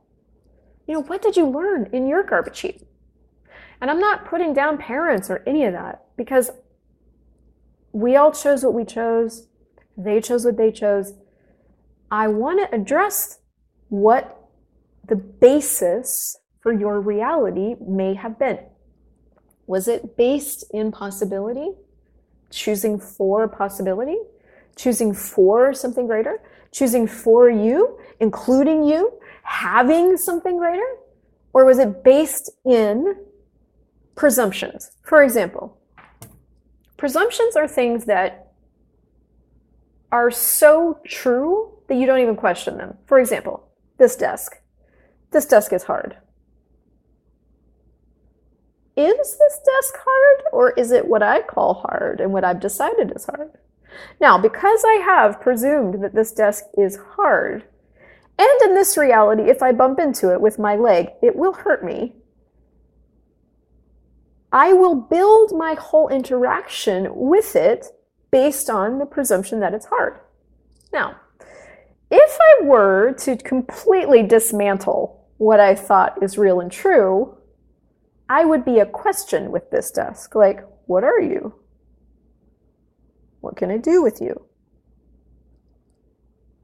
You 0.87 0.95
know, 0.95 1.01
what 1.01 1.21
did 1.21 1.35
you 1.35 1.45
learn 1.45 1.89
in 1.91 2.07
your 2.07 2.23
garbage 2.23 2.59
heap? 2.61 2.81
And 3.81 3.91
I'm 3.91 3.99
not 3.99 4.25
putting 4.25 4.53
down 4.53 4.77
parents 4.77 5.29
or 5.29 5.43
any 5.45 5.65
of 5.65 5.73
that 5.73 6.05
because 6.15 6.51
we 7.91 8.15
all 8.15 8.31
chose 8.31 8.63
what 8.63 8.73
we 8.73 8.85
chose. 8.85 9.47
They 9.97 10.21
chose 10.21 10.45
what 10.45 10.57
they 10.57 10.71
chose. 10.71 11.13
I 12.09 12.27
want 12.27 12.59
to 12.59 12.75
address 12.75 13.39
what 13.89 14.49
the 15.07 15.15
basis 15.15 16.37
for 16.61 16.71
your 16.71 17.01
reality 17.01 17.75
may 17.85 18.13
have 18.13 18.37
been. 18.37 18.59
Was 19.67 19.87
it 19.87 20.17
based 20.17 20.65
in 20.71 20.91
possibility? 20.91 21.71
Choosing 22.49 22.99
for 22.99 23.47
possibility? 23.47 24.17
Choosing 24.75 25.13
for 25.13 25.73
something 25.73 26.07
greater? 26.07 26.41
Choosing 26.71 27.07
for 27.07 27.49
you? 27.49 27.99
Including 28.19 28.83
you? 28.83 29.13
Having 29.43 30.17
something 30.17 30.57
greater? 30.57 30.87
Or 31.53 31.65
was 31.65 31.79
it 31.79 32.03
based 32.03 32.51
in 32.65 33.15
presumptions? 34.15 34.91
For 35.03 35.23
example, 35.23 35.77
presumptions 36.97 37.55
are 37.55 37.67
things 37.67 38.05
that 38.05 38.50
are 40.11 40.31
so 40.31 40.99
true 41.05 41.71
that 41.87 41.95
you 41.95 42.05
don't 42.05 42.19
even 42.19 42.35
question 42.35 42.77
them. 42.77 42.97
For 43.05 43.19
example, 43.19 43.67
this 43.97 44.15
desk. 44.15 44.57
This 45.31 45.45
desk 45.45 45.71
is 45.73 45.83
hard. 45.83 46.17
Is 48.97 49.37
this 49.37 49.59
desk 49.65 49.95
hard, 50.05 50.43
or 50.51 50.71
is 50.71 50.91
it 50.91 51.07
what 51.07 51.23
I 51.23 51.41
call 51.41 51.75
hard 51.75 52.19
and 52.19 52.33
what 52.33 52.43
I've 52.43 52.59
decided 52.59 53.13
is 53.15 53.25
hard? 53.25 53.51
Now, 54.19 54.37
because 54.37 54.83
I 54.85 55.01
have 55.05 55.41
presumed 55.41 56.03
that 56.03 56.13
this 56.13 56.33
desk 56.33 56.65
is 56.77 56.99
hard, 57.15 57.63
and 58.37 58.61
in 58.63 58.75
this 58.75 58.97
reality, 58.97 59.43
if 59.43 59.63
I 59.63 59.71
bump 59.71 59.99
into 59.99 60.33
it 60.33 60.41
with 60.41 60.59
my 60.59 60.75
leg, 60.75 61.07
it 61.21 61.35
will 61.35 61.53
hurt 61.53 61.85
me. 61.85 62.15
I 64.51 64.73
will 64.73 64.95
build 64.95 65.57
my 65.57 65.75
whole 65.75 66.09
interaction 66.09 67.07
with 67.11 67.55
it 67.55 67.85
based 68.31 68.69
on 68.69 68.99
the 68.99 69.05
presumption 69.05 69.59
that 69.59 69.73
it's 69.73 69.85
hard. 69.85 70.19
Now, 70.91 71.17
if 72.09 72.37
I 72.39 72.65
were 72.65 73.13
to 73.19 73.37
completely 73.37 74.23
dismantle 74.23 75.29
what 75.37 75.59
I 75.59 75.75
thought 75.75 76.21
is 76.21 76.37
real 76.37 76.59
and 76.59 76.71
true, 76.71 77.37
I 78.29 78.45
would 78.45 78.65
be 78.65 78.79
a 78.79 78.85
question 78.85 79.51
with 79.51 79.69
this 79.71 79.91
desk. 79.91 80.35
Like, 80.35 80.65
what 80.85 81.03
are 81.03 81.19
you? 81.19 81.53
What 83.41 83.55
can 83.57 83.71
I 83.71 83.77
do 83.77 84.01
with 84.01 84.21
you? 84.21 84.45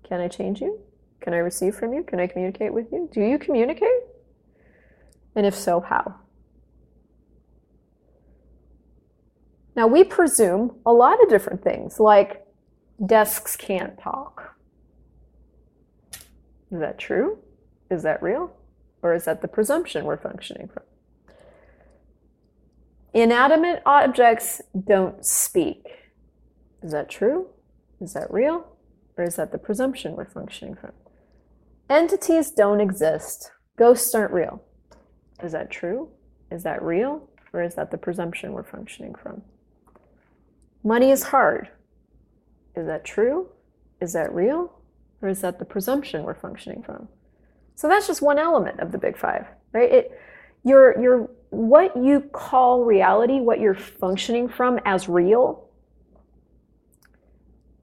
Can 0.08 0.22
I 0.22 0.28
change 0.28 0.62
you? 0.62 0.80
Can 1.22 1.34
I 1.34 1.38
receive 1.38 1.76
from 1.76 1.94
you? 1.94 2.04
Can 2.04 2.20
I 2.20 2.28
communicate 2.28 2.74
with 2.74 2.92
you? 2.92 3.10
Do 3.12 3.22
you 3.22 3.38
communicate? 3.38 4.04
And 5.36 5.46
if 5.46 5.56
so, 5.56 5.82
how? 5.82 6.16
Now, 9.78 9.86
we 9.86 10.04
presume 10.04 10.76
a 10.88 10.92
lot 10.92 11.22
of 11.22 11.30
different 11.30 11.64
things, 11.64 12.00
like 12.00 12.44
desks 13.06 13.56
can't 13.56 13.96
talk. 14.00 14.56
Is 16.72 16.80
that 16.80 16.98
true? 16.98 17.38
Is 17.92 18.02
that 18.02 18.24
real? 18.24 18.52
Or 19.04 19.14
is 19.14 19.26
that 19.26 19.44
the 19.44 19.48
presumption 19.48 20.04
we're 20.04 20.18
functioning 20.18 20.68
from? 20.68 20.82
Inanimate 23.14 23.84
objects 23.86 24.62
don't 24.88 25.24
speak. 25.24 25.86
Is 26.82 26.92
that 26.92 27.08
true? 27.08 27.46
Is 28.02 28.14
that 28.14 28.34
real? 28.34 28.66
Or 29.16 29.24
is 29.26 29.36
that 29.36 29.52
the 29.52 29.60
presumption 29.60 30.16
we're 30.16 30.26
functioning 30.26 30.74
from? 30.74 30.94
Entities 31.88 32.50
don't 32.50 32.82
exist. 32.82 33.52
Ghosts 33.78 34.14
aren't 34.16 34.34
real. 34.34 34.64
Is 35.44 35.52
that 35.52 35.70
true? 35.70 36.10
Is 36.52 36.64
that 36.64 36.82
real? 36.82 37.30
Or 37.54 37.62
is 37.62 37.76
that 37.76 37.92
the 37.92 37.98
presumption 37.98 38.54
we're 38.54 38.64
functioning 38.64 39.14
from? 39.14 39.44
Money 40.88 41.12
is 41.12 41.24
hard. 41.24 41.70
Is 42.76 42.88
that 42.88 43.04
true? 43.04 43.50
Is 44.00 44.14
that 44.14 44.34
real? 44.34 44.74
Or 45.22 45.30
is 45.30 45.42
that 45.42 45.60
the 45.60 45.66
presumption 45.66 46.24
we're 46.24 46.34
functioning 46.34 46.82
from? 46.84 47.08
So 47.76 47.88
that's 47.88 48.08
just 48.08 48.22
one 48.22 48.40
element 48.40 48.80
of 48.80 48.92
the 48.92 48.98
big 48.98 49.18
five, 49.18 49.46
right? 49.74 49.92
It, 49.92 50.20
your, 50.64 51.00
your, 51.02 51.30
what 51.50 51.96
you 51.98 52.22
call 52.22 52.86
reality, 52.86 53.40
what 53.40 53.60
you're 53.60 53.76
functioning 53.76 54.48
from 54.48 54.80
as 54.86 55.10
real, 55.10 55.68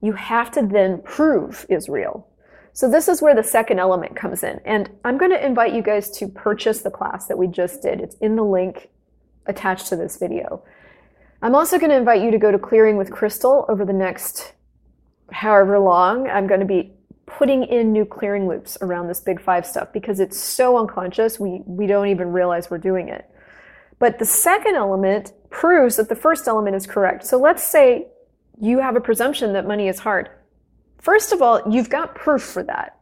you 0.01 0.13
have 0.13 0.51
to 0.51 0.65
then 0.65 1.01
prove 1.01 1.65
is 1.69 1.87
real. 1.87 2.27
So 2.73 2.89
this 2.89 3.07
is 3.07 3.21
where 3.21 3.35
the 3.35 3.43
second 3.43 3.79
element 3.79 4.15
comes 4.15 4.43
in. 4.43 4.59
And 4.65 4.89
I'm 5.05 5.17
going 5.17 5.31
to 5.31 5.45
invite 5.45 5.73
you 5.73 5.81
guys 5.81 6.09
to 6.17 6.27
purchase 6.27 6.81
the 6.81 6.91
class 6.91 7.27
that 7.27 7.37
we 7.37 7.47
just 7.47 7.81
did. 7.81 8.01
It's 8.01 8.15
in 8.15 8.35
the 8.35 8.43
link 8.43 8.89
attached 9.45 9.87
to 9.87 9.95
this 9.95 10.17
video. 10.17 10.63
I'm 11.45 11.53
also 11.53 11.77
going 11.77 11.91
to 11.91 11.95
invite 11.95 12.23
you 12.23 12.31
to 12.31 12.39
go 12.39 12.51
to 12.51 12.57
Clearing 12.57 12.97
with 12.97 13.11
Christel 13.11 13.67
over 13.69 13.85
the 13.85 13.93
next 13.93 14.53
however 15.31 15.77
long. 15.77 16.27
I'm 16.27 16.47
going 16.47 16.59
to 16.59 16.65
be 16.65 16.91
putting 17.27 17.65
in 17.65 17.91
new 17.91 18.03
clearing 18.03 18.47
loops 18.47 18.79
around 18.81 19.09
this 19.09 19.19
big 19.19 19.39
five 19.39 19.63
stuff 19.63 19.93
because 19.93 20.19
it's 20.19 20.39
so 20.39 20.75
unconscious, 20.75 21.39
we, 21.39 21.61
we 21.67 21.85
don't 21.85 22.07
even 22.07 22.31
realize 22.31 22.71
we're 22.71 22.79
doing 22.79 23.09
it. 23.09 23.29
But 23.99 24.17
the 24.17 24.25
second 24.25 24.73
element 24.73 25.33
proves 25.51 25.97
that 25.97 26.09
the 26.09 26.15
first 26.15 26.47
element 26.47 26.75
is 26.75 26.87
correct. 26.87 27.23
So 27.23 27.37
let's 27.37 27.61
say 27.61 28.07
you 28.59 28.79
have 28.79 28.95
a 28.95 29.01
presumption 29.01 29.53
that 29.53 29.67
money 29.67 29.87
is 29.87 29.99
hard. 29.99 30.31
First 30.97 31.31
of 31.31 31.43
all, 31.43 31.61
you've 31.69 31.91
got 31.91 32.15
proof 32.15 32.41
for 32.41 32.63
that. 32.63 32.97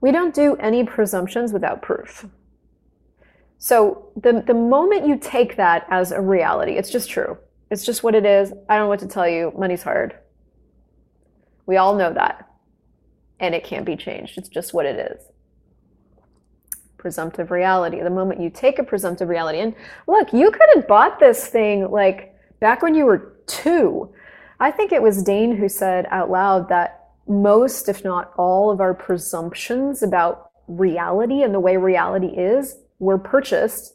We 0.00 0.12
don't 0.12 0.32
do 0.32 0.54
any 0.58 0.84
presumptions 0.84 1.52
without 1.52 1.82
proof. 1.82 2.24
So 3.58 4.12
the, 4.14 4.44
the 4.46 4.54
moment 4.54 5.08
you 5.08 5.18
take 5.18 5.56
that 5.56 5.88
as 5.90 6.12
a 6.12 6.20
reality, 6.20 6.74
it's 6.74 6.90
just 6.90 7.10
true. 7.10 7.36
It's 7.70 7.84
just 7.84 8.02
what 8.02 8.14
it 8.14 8.26
is. 8.26 8.52
I 8.68 8.76
don't 8.76 8.84
know 8.84 8.88
what 8.88 9.00
to 9.00 9.06
tell 9.06 9.28
you. 9.28 9.52
Money's 9.56 9.82
hard. 9.82 10.16
We 11.66 11.76
all 11.76 11.96
know 11.96 12.12
that 12.12 12.50
and 13.40 13.54
it 13.54 13.64
can't 13.64 13.86
be 13.86 13.96
changed. 13.96 14.38
It's 14.38 14.48
just 14.48 14.72
what 14.72 14.86
it 14.86 15.12
is. 15.12 15.24
Presumptive 16.98 17.50
reality. 17.50 18.00
The 18.00 18.10
moment 18.10 18.40
you 18.40 18.50
take 18.50 18.78
a 18.78 18.84
presumptive 18.84 19.28
reality, 19.28 19.58
and 19.60 19.74
look, 20.06 20.32
you 20.32 20.50
could 20.50 20.68
have 20.74 20.86
bought 20.86 21.18
this 21.18 21.46
thing 21.46 21.90
like 21.90 22.34
back 22.60 22.82
when 22.82 22.94
you 22.94 23.06
were 23.06 23.36
two. 23.46 24.12
I 24.60 24.70
think 24.70 24.92
it 24.92 25.02
was 25.02 25.22
Dane 25.22 25.56
who 25.56 25.68
said 25.68 26.06
out 26.10 26.30
loud 26.30 26.68
that 26.68 27.08
most, 27.26 27.88
if 27.88 28.04
not 28.04 28.32
all, 28.36 28.70
of 28.70 28.80
our 28.80 28.92
presumptions 28.92 30.02
about 30.02 30.50
reality 30.68 31.42
and 31.42 31.54
the 31.54 31.60
way 31.60 31.78
reality 31.78 32.28
is 32.28 32.76
were 32.98 33.18
purchased, 33.18 33.94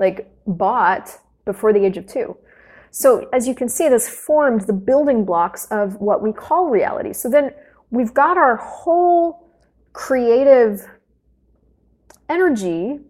like 0.00 0.28
bought 0.46 1.20
before 1.44 1.72
the 1.72 1.84
age 1.84 1.96
of 1.96 2.06
two. 2.06 2.36
So 2.90 3.28
as 3.32 3.46
you 3.46 3.54
can 3.54 3.68
see, 3.68 3.88
this 3.88 4.08
formed 4.08 4.62
the 4.62 4.72
building 4.72 5.24
blocks 5.24 5.66
of 5.70 5.96
what 5.96 6.22
we 6.22 6.32
call 6.32 6.68
reality. 6.68 7.12
So 7.12 7.28
then 7.28 7.52
we've 7.90 8.14
got 8.14 8.38
our 8.38 8.56
whole 8.56 9.50
creative 9.92 10.86
energy 12.28 13.00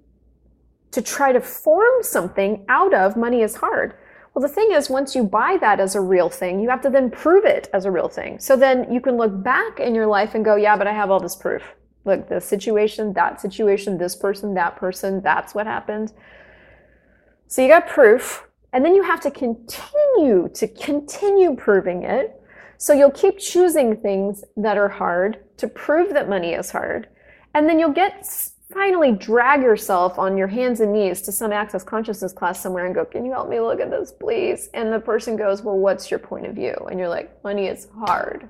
to 0.91 1.03
try 1.03 1.33
to 1.33 1.41
form 1.41 2.03
something 2.03 2.65
out 2.69 2.95
of 2.95 3.17
money 3.17 3.43
is 3.43 3.57
hard. 3.57 3.95
Well, 4.35 4.43
the 4.43 4.53
thing 4.53 4.73
is, 4.73 4.91
once 4.91 5.15
you 5.15 5.25
buy 5.25 5.57
that 5.61 5.81
as 5.81 5.95
a 5.95 6.01
real 6.01 6.29
thing, 6.29 6.61
you 6.61 6.69
have 6.69 6.83
to 6.83 6.91
then 6.91 7.11
prove 7.11 7.45
it 7.45 7.71
as 7.73 7.87
a 7.87 7.91
real 7.91 8.09
thing. 8.09 8.39
So 8.39 8.55
then 8.55 8.93
you 8.93 9.01
can 9.01 9.17
look 9.17 9.43
back 9.43 9.81
in 9.81 9.95
your 9.95 10.07
life 10.07 10.35
and 10.35 10.45
go, 10.45 10.57
yeah, 10.57 10.77
but 10.77 10.87
I 10.87 10.93
have 10.93 11.11
all 11.11 11.21
this 11.21 11.35
proof. 11.37 11.63
Look, 12.05 12.29
the 12.29 12.41
situation, 12.41 13.15
that 13.15 13.41
situation, 13.41 13.99
this 13.99 14.15
person, 14.15 14.55
that 14.55 14.77
person, 14.77 15.23
that's 15.23 15.55
what 15.55 15.67
happened. 15.67 16.13
So 17.47 17.63
you 17.63 17.69
got 17.69 17.89
proof, 17.89 18.46
and 18.73 18.85
then 18.85 18.95
you 18.95 19.03
have 19.03 19.21
to 19.23 19.31
continue 19.31 20.49
to 20.55 20.69
continue 20.69 21.55
proving 21.57 22.03
it 22.03 22.41
so 22.79 22.93
you'll 22.93 23.11
keep 23.11 23.39
choosing 23.39 23.97
things 23.97 24.45
that 24.57 24.77
are 24.77 24.89
hard 24.89 25.39
to 25.59 25.69
prove 25.69 26.13
that 26.13 26.29
money 26.29 26.53
is 26.53 26.71
hard. 26.71 27.09
And 27.55 27.69
then 27.69 27.79
you'll 27.79 27.93
get 27.93 28.27
finally 28.73 29.13
drag 29.13 29.63
yourself 29.63 30.19
on 30.19 30.37
your 30.37 30.49
hands 30.49 30.81
and 30.81 30.93
knees 30.93 31.23
to 31.23 31.33
some 31.33 31.53
access 31.53 31.83
consciousness 31.83 32.33
class 32.33 32.61
somewhere 32.61 32.85
and 32.85 32.95
go, 32.95 33.05
Can 33.05 33.25
you 33.25 33.33
help 33.33 33.49
me 33.49 33.61
look 33.61 33.81
at 33.81 33.91
this, 33.91 34.13
please? 34.13 34.69
And 34.75 34.93
the 34.93 35.01
person 35.01 35.37
goes, 35.37 35.63
Well, 35.63 35.79
what's 35.79 36.11
your 36.11 36.21
point 36.21 36.47
of 36.47 36.55
view? 36.55 36.75
And 36.91 36.99
you're 36.99 37.09
like, 37.09 37.43
Money 37.43 37.67
is 37.67 37.89
hard. 37.99 38.49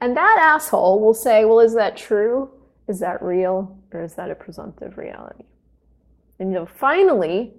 And 0.00 0.16
that 0.16 0.38
asshole 0.40 1.00
will 1.00 1.14
say, 1.14 1.44
Well, 1.44 1.60
is 1.60 1.74
that 1.74 1.96
true? 1.96 2.50
Is 2.88 3.00
that 3.00 3.22
real? 3.22 3.76
Or 3.92 4.02
is 4.02 4.14
that 4.14 4.30
a 4.30 4.34
presumptive 4.34 4.96
reality? 4.96 5.44
And 6.38 6.52
you'll 6.52 6.64
finally, 6.64 7.52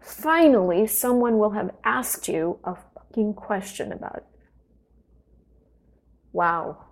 finally, 0.00 0.86
someone 0.86 1.38
will 1.38 1.50
have 1.50 1.70
asked 1.84 2.28
you 2.28 2.58
a 2.64 2.76
fucking 2.94 3.34
question 3.34 3.92
about 3.92 4.16
it. 4.16 4.24
Wow. 6.32 6.84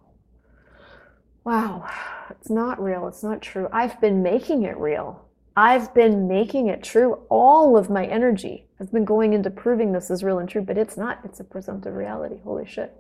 Wow. 1.44 1.88
It's 2.30 2.50
not 2.50 2.82
real. 2.82 3.08
It's 3.08 3.22
not 3.22 3.40
true. 3.40 3.68
I've 3.72 4.00
been 4.00 4.22
making 4.22 4.64
it 4.64 4.76
real. 4.76 5.24
I've 5.56 5.92
been 5.92 6.28
making 6.28 6.68
it 6.68 6.84
true. 6.84 7.20
All 7.28 7.76
of 7.76 7.90
my 7.90 8.06
energy 8.06 8.68
has 8.78 8.88
been 8.90 9.04
going 9.04 9.32
into 9.32 9.50
proving 9.50 9.92
this 9.92 10.10
is 10.10 10.22
real 10.22 10.38
and 10.38 10.48
true, 10.48 10.62
but 10.62 10.78
it's 10.78 10.96
not. 10.96 11.20
It's 11.24 11.40
a 11.40 11.44
presumptive 11.44 11.94
reality. 11.94 12.36
Holy 12.44 12.66
shit. 12.66 12.94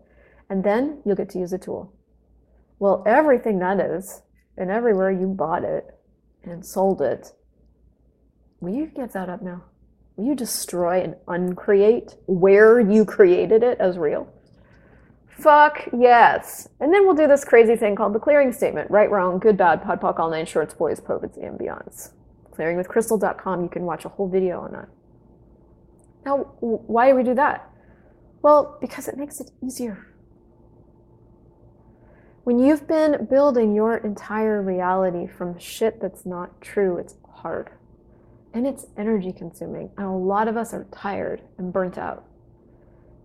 And 0.50 0.64
then 0.64 1.00
you'll 1.04 1.14
get 1.14 1.28
to 1.30 1.38
use 1.38 1.52
a 1.52 1.58
tool. 1.58 1.92
Well, 2.78 3.04
everything 3.06 3.58
that 3.60 3.80
is, 3.80 4.22
and 4.56 4.70
everywhere 4.70 5.10
you 5.10 5.26
bought 5.26 5.62
it 5.62 5.86
and 6.42 6.64
sold 6.64 7.00
it, 7.00 7.32
will 8.60 8.74
you 8.74 8.86
give 8.86 9.12
that 9.12 9.28
up 9.28 9.42
now? 9.42 9.64
You 10.18 10.34
destroy 10.34 11.02
and 11.02 11.14
uncreate 11.28 12.16
where 12.26 12.80
you 12.80 13.04
created 13.04 13.62
it 13.62 13.78
as 13.78 13.96
real? 13.96 14.28
Fuck 15.28 15.88
yes. 15.96 16.68
And 16.80 16.92
then 16.92 17.06
we'll 17.06 17.14
do 17.14 17.28
this 17.28 17.44
crazy 17.44 17.76
thing 17.76 17.94
called 17.94 18.12
the 18.12 18.18
clearing 18.18 18.52
statement. 18.52 18.90
Right, 18.90 19.08
wrong, 19.08 19.38
good, 19.38 19.56
bad, 19.56 19.82
POD, 19.84 20.00
POC, 20.00 20.18
all 20.18 20.30
nine 20.30 20.46
shorts, 20.46 20.74
boys, 20.74 21.00
POVADs, 21.00 21.36
and 21.36 21.56
beyonds. 21.56 22.10
Clearingwithchristel.com, 22.50 23.62
you 23.62 23.68
can 23.68 23.84
watch 23.84 24.04
a 24.04 24.08
whole 24.08 24.28
video 24.28 24.60
on 24.60 24.72
that. 24.72 24.88
Now, 26.26 26.38
why 26.58 27.10
do 27.10 27.16
we 27.16 27.22
do 27.22 27.34
that? 27.36 27.70
Well, 28.42 28.76
because 28.80 29.06
it 29.06 29.16
makes 29.16 29.40
it 29.40 29.52
easier. 29.64 30.08
When 32.42 32.58
you've 32.58 32.88
been 32.88 33.26
building 33.30 33.74
your 33.74 33.98
entire 33.98 34.60
reality 34.60 35.28
from 35.28 35.58
shit 35.58 36.00
that's 36.00 36.26
not 36.26 36.60
true, 36.60 36.96
it's 36.96 37.14
hard. 37.30 37.70
And 38.54 38.66
it's 38.66 38.86
energy 38.96 39.32
consuming. 39.32 39.90
And 39.96 40.06
a 40.06 40.10
lot 40.10 40.48
of 40.48 40.56
us 40.56 40.72
are 40.72 40.86
tired 40.90 41.42
and 41.58 41.72
burnt 41.72 41.98
out 41.98 42.28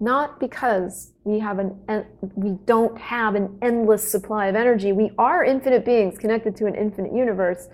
not 0.03 0.37
because 0.37 1.13
we 1.23 1.39
have 1.39 1.59
an 1.59 2.05
we 2.35 2.51
don't 2.65 2.97
have 2.97 3.35
an 3.35 3.57
endless 3.61 4.11
supply 4.11 4.47
of 4.47 4.55
energy. 4.55 4.91
We 4.91 5.11
are 5.17 5.45
infinite 5.45 5.85
beings 5.85 6.17
connected 6.17 6.57
to 6.57 6.65
an 6.65 6.75
infinite 6.75 7.15
universe, 7.15 7.69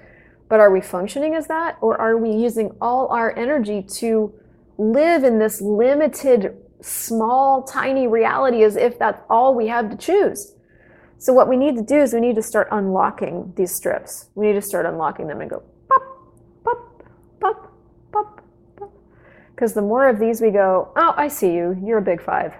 but 0.47 0.59
are 0.59 0.71
we 0.71 0.79
functioning 0.79 1.33
as 1.33 1.47
that 1.47 1.77
or 1.81 1.99
are 1.99 2.17
we 2.17 2.31
using 2.31 2.75
all 2.79 3.07
our 3.07 3.35
energy 3.35 3.81
to 3.97 4.31
live 4.77 5.23
in 5.23 5.39
this 5.39 5.59
limited 5.59 6.55
small 6.81 7.63
tiny 7.63 8.05
reality 8.05 8.63
as 8.63 8.75
if 8.75 8.99
that's 8.99 9.21
all 9.27 9.55
we 9.55 9.67
have 9.67 9.89
to 9.89 9.97
choose? 9.97 10.53
So 11.17 11.33
what 11.33 11.49
we 11.49 11.57
need 11.57 11.75
to 11.77 11.83
do 11.83 11.99
is 11.99 12.13
we 12.13 12.21
need 12.21 12.35
to 12.35 12.43
start 12.43 12.67
unlocking 12.71 13.53
these 13.57 13.73
strips. 13.73 14.29
We 14.35 14.47
need 14.47 14.53
to 14.53 14.61
start 14.61 14.85
unlocking 14.85 15.27
them 15.27 15.41
and 15.41 15.49
go 15.49 15.63
Because 19.59 19.73
the 19.73 19.81
more 19.81 20.07
of 20.07 20.19
these 20.19 20.39
we 20.39 20.51
go, 20.51 20.89
oh, 20.95 21.13
I 21.17 21.27
see 21.27 21.51
you. 21.51 21.77
You're 21.83 21.97
a 21.97 22.01
big 22.01 22.21
five. 22.21 22.53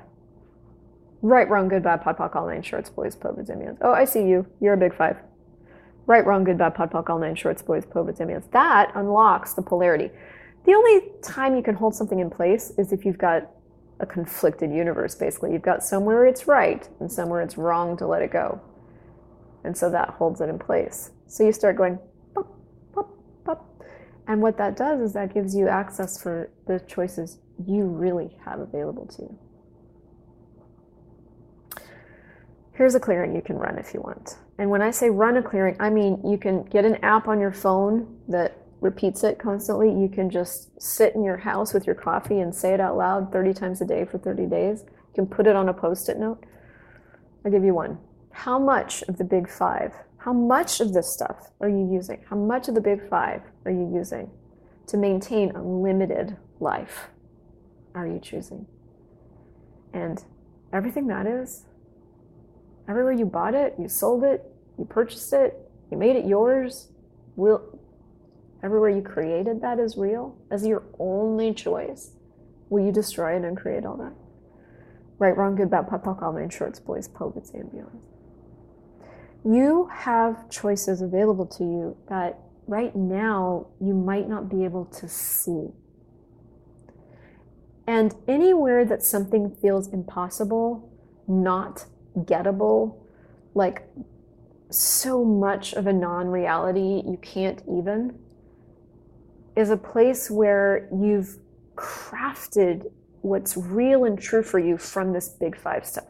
Right, 1.21 1.49
wrong, 1.49 1.69
good, 1.69 1.81
bad, 1.81 2.01
POD, 2.01 2.17
POC, 2.17 2.35
all 2.35 2.47
nine 2.47 2.61
shorts, 2.61 2.89
boys, 2.89 3.15
POVADs, 3.15 3.49
amians. 3.49 3.77
Oh, 3.81 3.93
I 3.93 4.03
see 4.03 4.27
you. 4.27 4.45
You're 4.59 4.73
a 4.73 4.77
big 4.77 4.93
five. 4.93 5.15
Right, 6.07 6.25
wrong, 6.25 6.43
good, 6.43 6.57
bad, 6.57 6.75
POD, 6.75 6.91
POC, 6.91 7.09
all 7.09 7.19
nine 7.19 7.37
shorts, 7.37 7.61
boys, 7.61 7.85
POVADs, 7.85 8.19
amians. 8.19 8.51
That 8.51 8.91
unlocks 8.95 9.53
the 9.53 9.61
polarity. 9.61 10.11
The 10.65 10.73
only 10.73 11.03
time 11.21 11.55
you 11.55 11.63
can 11.63 11.73
hold 11.73 11.95
something 11.95 12.19
in 12.19 12.29
place 12.29 12.73
is 12.77 12.91
if 12.91 13.05
you've 13.05 13.17
got 13.17 13.49
a 14.01 14.05
conflicted 14.05 14.69
universe, 14.69 15.15
basically. 15.15 15.53
You've 15.53 15.61
got 15.61 15.81
somewhere 15.81 16.25
it's 16.25 16.49
right 16.49 16.85
and 16.99 17.09
somewhere 17.09 17.41
it's 17.41 17.57
wrong 17.57 17.95
to 17.95 18.07
let 18.07 18.21
it 18.21 18.31
go. 18.33 18.59
And 19.63 19.77
so 19.77 19.89
that 19.89 20.09
holds 20.09 20.41
it 20.41 20.49
in 20.49 20.59
place. 20.59 21.11
So 21.27 21.45
you 21.45 21.53
start 21.53 21.77
going, 21.77 21.97
and 24.29 24.43
what 24.43 24.59
that 24.59 24.77
does 24.77 25.01
is 25.01 25.13
that 25.13 25.33
gives 25.33 25.55
you 25.55 25.67
access 25.67 26.21
for 26.21 26.51
the 26.67 26.79
choices 26.81 27.39
you 27.65 27.85
really 27.85 28.37
have 28.45 28.59
available 28.59 29.07
to 29.07 29.23
you. 29.23 29.39
Here's 32.73 32.93
a 32.93 32.99
clearing 32.99 33.35
you 33.35 33.41
can 33.41 33.57
run 33.57 33.79
if 33.79 33.91
you 33.91 34.01
want. 34.01 34.37
And 34.59 34.69
when 34.69 34.83
I 34.83 34.91
say 34.91 35.09
run 35.09 35.35
a 35.37 35.41
clearing, 35.41 35.75
I 35.79 35.89
mean 35.89 36.21
you 36.23 36.37
can 36.37 36.63
get 36.65 36.85
an 36.85 37.03
app 37.03 37.27
on 37.27 37.39
your 37.39 37.51
phone 37.51 38.19
that 38.27 38.55
repeats 38.81 39.23
it 39.23 39.39
constantly. 39.39 39.89
You 39.89 40.07
can 40.07 40.29
just 40.29 40.79
sit 40.79 41.15
in 41.15 41.23
your 41.23 41.37
house 41.37 41.73
with 41.73 41.87
your 41.87 41.95
coffee 41.95 42.39
and 42.39 42.53
say 42.53 42.75
it 42.75 42.79
out 42.79 42.97
loud 42.97 43.31
30 43.31 43.53
times 43.55 43.81
a 43.81 43.85
day 43.85 44.05
for 44.05 44.19
30 44.19 44.45
days. 44.45 44.83
You 44.87 45.15
can 45.15 45.25
put 45.25 45.47
it 45.47 45.55
on 45.55 45.69
a 45.69 45.73
post 45.73 46.07
it 46.07 46.19
note. 46.19 46.45
I'll 47.43 47.51
give 47.51 47.63
you 47.63 47.73
one. 47.73 47.97
How 48.29 48.59
much 48.59 49.01
of 49.09 49.17
the 49.17 49.23
big 49.23 49.49
five 49.49 49.95
how 50.19 50.33
much 50.33 50.81
of 50.81 50.93
this 50.93 51.11
stuff 51.11 51.49
are 51.61 51.69
you 51.69 51.89
using? 51.91 52.21
How 52.29 52.35
much 52.35 52.67
of 52.67 52.75
the 52.75 52.81
big 52.81 53.09
five 53.09 53.41
are 53.65 53.71
you 53.71 53.89
using 53.93 54.29
to 54.87 54.97
maintain 54.97 55.51
a 55.55 55.63
limited 55.63 56.35
life? 56.59 57.07
Are 57.95 58.05
you 58.05 58.19
choosing? 58.19 58.65
And 59.93 60.23
everything 60.73 61.07
that 61.07 61.25
is, 61.25 61.65
everywhere 62.87 63.13
you 63.13 63.25
bought 63.25 63.55
it, 63.55 63.75
you 63.79 63.87
sold 63.87 64.23
it, 64.23 64.43
you 64.77 64.85
purchased 64.85 65.31
it, 65.33 65.57
you 65.89 65.97
made 65.97 66.17
it 66.17 66.25
yours, 66.25 66.91
will 67.35 67.79
everywhere 68.61 68.89
you 68.89 69.01
created 69.01 69.61
that 69.61 69.79
is 69.79 69.95
real 69.95 70.37
as 70.51 70.67
your 70.67 70.83
only 70.99 71.53
choice, 71.53 72.11
will 72.69 72.85
you 72.85 72.91
destroy 72.91 73.37
and 73.37 73.55
create 73.55 73.85
all 73.85 73.95
that? 73.95 74.13
Right, 75.17 75.35
wrong, 75.35 75.55
good, 75.55 75.69
bad, 75.69 75.87
pop, 75.87 76.05
nine 76.21 76.49
shorts, 76.49 76.79
boys, 76.79 77.07
poets, 77.07 77.51
and 77.51 77.71
beyond. 77.71 78.01
You 79.45 79.89
have 79.91 80.49
choices 80.49 81.01
available 81.01 81.45
to 81.45 81.63
you 81.63 81.97
that 82.09 82.39
right 82.67 82.95
now 82.95 83.67
you 83.79 83.93
might 83.93 84.29
not 84.29 84.49
be 84.49 84.63
able 84.63 84.85
to 84.85 85.07
see. 85.07 85.69
And 87.87 88.13
anywhere 88.27 88.85
that 88.85 89.01
something 89.01 89.49
feels 89.49 89.87
impossible, 89.87 90.91
not 91.27 91.85
gettable, 92.15 92.97
like 93.55 93.87
so 94.69 95.25
much 95.25 95.73
of 95.73 95.87
a 95.87 95.93
non 95.93 96.27
reality 96.27 97.01
you 97.05 97.17
can't 97.21 97.63
even, 97.67 98.19
is 99.55 99.71
a 99.71 99.77
place 99.77 100.29
where 100.29 100.87
you've 100.95 101.37
crafted 101.75 102.91
what's 103.21 103.57
real 103.57 104.05
and 104.05 104.19
true 104.19 104.43
for 104.43 104.59
you 104.59 104.77
from 104.77 105.11
this 105.11 105.29
big 105.29 105.57
five 105.57 105.85
stuff. 105.85 106.05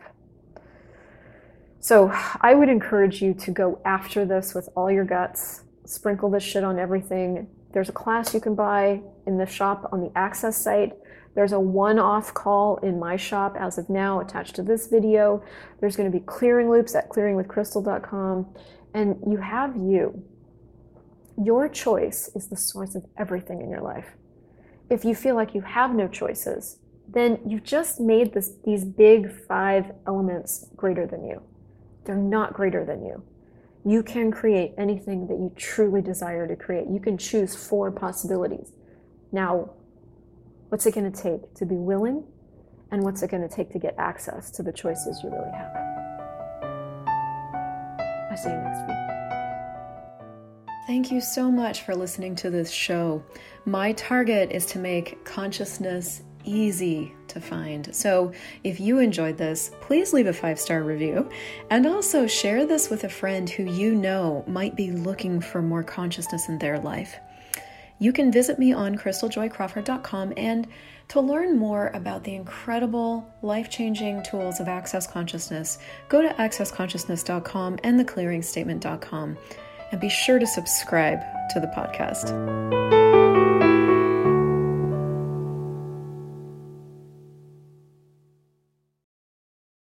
So 1.80 2.12
I 2.42 2.54
would 2.56 2.70
encourage 2.70 3.22
you 3.22 3.34
to 3.36 3.52
go 3.52 3.82
after 3.86 4.26
this 4.26 4.54
with 4.54 4.68
all 4.76 4.92
your 4.92 5.06
guts, 5.06 5.64
sprinkle 5.86 6.30
this 6.30 6.44
shit 6.44 6.64
on 6.64 6.78
everything. 6.78 7.48
There's 7.72 7.90
a 7.90 7.94
class 7.94 8.34
you 8.34 8.42
can 8.42 8.54
buy 8.54 9.02
in 9.26 9.38
the 9.38 9.46
shop 9.46 9.90
on 9.92 10.02
the 10.02 10.12
Access 10.16 10.62
site. 10.62 10.94
There's 11.36 11.54
a 11.54 11.60
one 11.60 11.98
off 11.98 12.34
call 12.34 12.78
in 12.78 13.00
my 13.00 13.16
shop 13.16 13.56
as 13.58 13.78
of 13.78 13.90
now 13.90 14.20
attached 14.20 14.56
to 14.56 14.64
this 14.64 14.88
video. 14.88 15.42
There's 15.80 15.96
going 15.96 16.12
to 16.12 16.18
be 16.18 16.24
clearing 16.26 16.70
loops 16.70 16.96
at 16.96 17.10
clearingwithchristel.com. 17.10 18.48
And 18.94 19.18
you 19.26 19.38
have 19.38 19.78
you. 19.78 20.22
Your 21.42 21.70
choice 21.70 22.30
is 22.36 22.48
the 22.48 22.58
source 22.58 22.96
of 22.96 23.06
everything 23.18 23.62
in 23.62 23.70
your 23.70 23.82
life. 23.82 24.08
If 24.90 25.06
you 25.06 25.16
feel 25.16 25.36
like 25.36 25.56
you 25.56 25.62
have 25.62 25.94
no 25.96 26.08
choices, 26.08 26.80
then 27.08 27.40
you've 27.46 27.64
just 27.64 28.00
made 28.00 28.34
this, 28.34 28.52
these 28.66 28.84
big 28.84 29.32
five 29.48 29.92
elements 30.06 30.68
greater 30.76 31.06
than 31.06 31.24
you. 31.24 31.42
They're 32.10 32.18
not 32.18 32.54
greater 32.56 32.84
than 32.84 33.06
you. 33.06 33.22
You 33.86 34.02
can 34.02 34.32
create 34.32 34.74
anything 34.80 35.28
that 35.28 35.36
you 35.36 35.54
truly 35.56 36.02
desire 36.02 36.48
to 36.48 36.56
create. 36.56 36.88
You 36.90 37.00
can 37.00 37.20
choose 37.20 37.56
four 37.56 37.92
possibilities. 37.92 38.72
Now, 39.32 39.70
what's 40.70 40.88
it 40.88 40.96
going 40.96 41.12
to 41.12 41.22
take 41.22 41.54
to 41.54 41.68
be 41.68 41.76
willing? 41.76 42.24
And 42.90 43.04
what's 43.04 43.22
it 43.22 43.30
going 43.30 43.48
to 43.48 43.56
take 43.56 43.70
to 43.74 43.78
get 43.78 43.94
access 44.00 44.50
to 44.54 44.64
the 44.64 44.74
choices 44.74 45.22
you 45.24 45.30
really 45.30 45.52
have? 45.52 45.72
I'll 48.32 48.38
see 48.38 48.50
you 48.50 48.58
next 48.58 48.88
week. 48.88 48.98
Thank 50.88 51.12
you 51.12 51.22
so 51.22 51.52
much 51.52 51.84
for 51.84 51.96
listening 51.96 52.36
to 52.38 52.50
this 52.50 52.72
show. 52.72 53.24
My 53.66 53.92
target 53.94 54.50
is 54.52 54.66
to 54.66 54.80
make 54.80 55.24
consciousness 55.26 56.24
easy 56.44 57.14
to 57.28 57.40
find. 57.40 57.94
So 57.96 58.34
if 58.64 58.80
you 58.80 59.00
enjoyed 59.00 59.38
this, 59.38 59.72
please 59.82 60.14
leave 60.14 60.28
a 60.28 60.34
five 60.34 60.60
star 60.60 60.84
review 60.84 61.30
and 61.70 61.86
also 61.86 62.28
share 62.28 62.66
this 62.66 62.90
with 62.90 63.04
a 63.04 63.10
friend 63.10 63.50
who 63.50 63.64
you 63.64 63.96
know 63.96 64.44
might 64.48 64.76
be 64.76 64.92
looking 64.92 65.42
for 65.42 65.62
more 65.62 65.84
consciousness 65.84 66.50
in 66.50 66.60
their 66.60 66.80
life. 66.80 67.16
You 68.00 68.14
can 68.14 68.32
visit 68.32 68.58
me 68.58 68.72
on 68.72 68.98
christeljoycrawford.com 68.98 70.34
and 70.38 70.68
to 71.10 71.20
learn 71.20 71.58
more 71.58 71.88
about 71.94 72.24
the 72.24 72.36
incredible 72.36 73.28
life 73.42 73.70
changing 73.70 74.24
tools 74.24 74.60
of 74.60 74.68
Access 74.68 75.08
Consciousness, 75.08 75.80
go 76.08 76.22
to 76.22 76.30
accessconsciousness.com 76.36 77.80
and 77.84 78.00
theclearingstatement.com 78.00 79.38
and 79.92 80.00
be 80.00 80.10
sure 80.10 80.40
to 80.40 80.48
subscribe 80.48 81.20
to 81.52 81.60
the 81.60 81.68
podcast. 81.68 83.29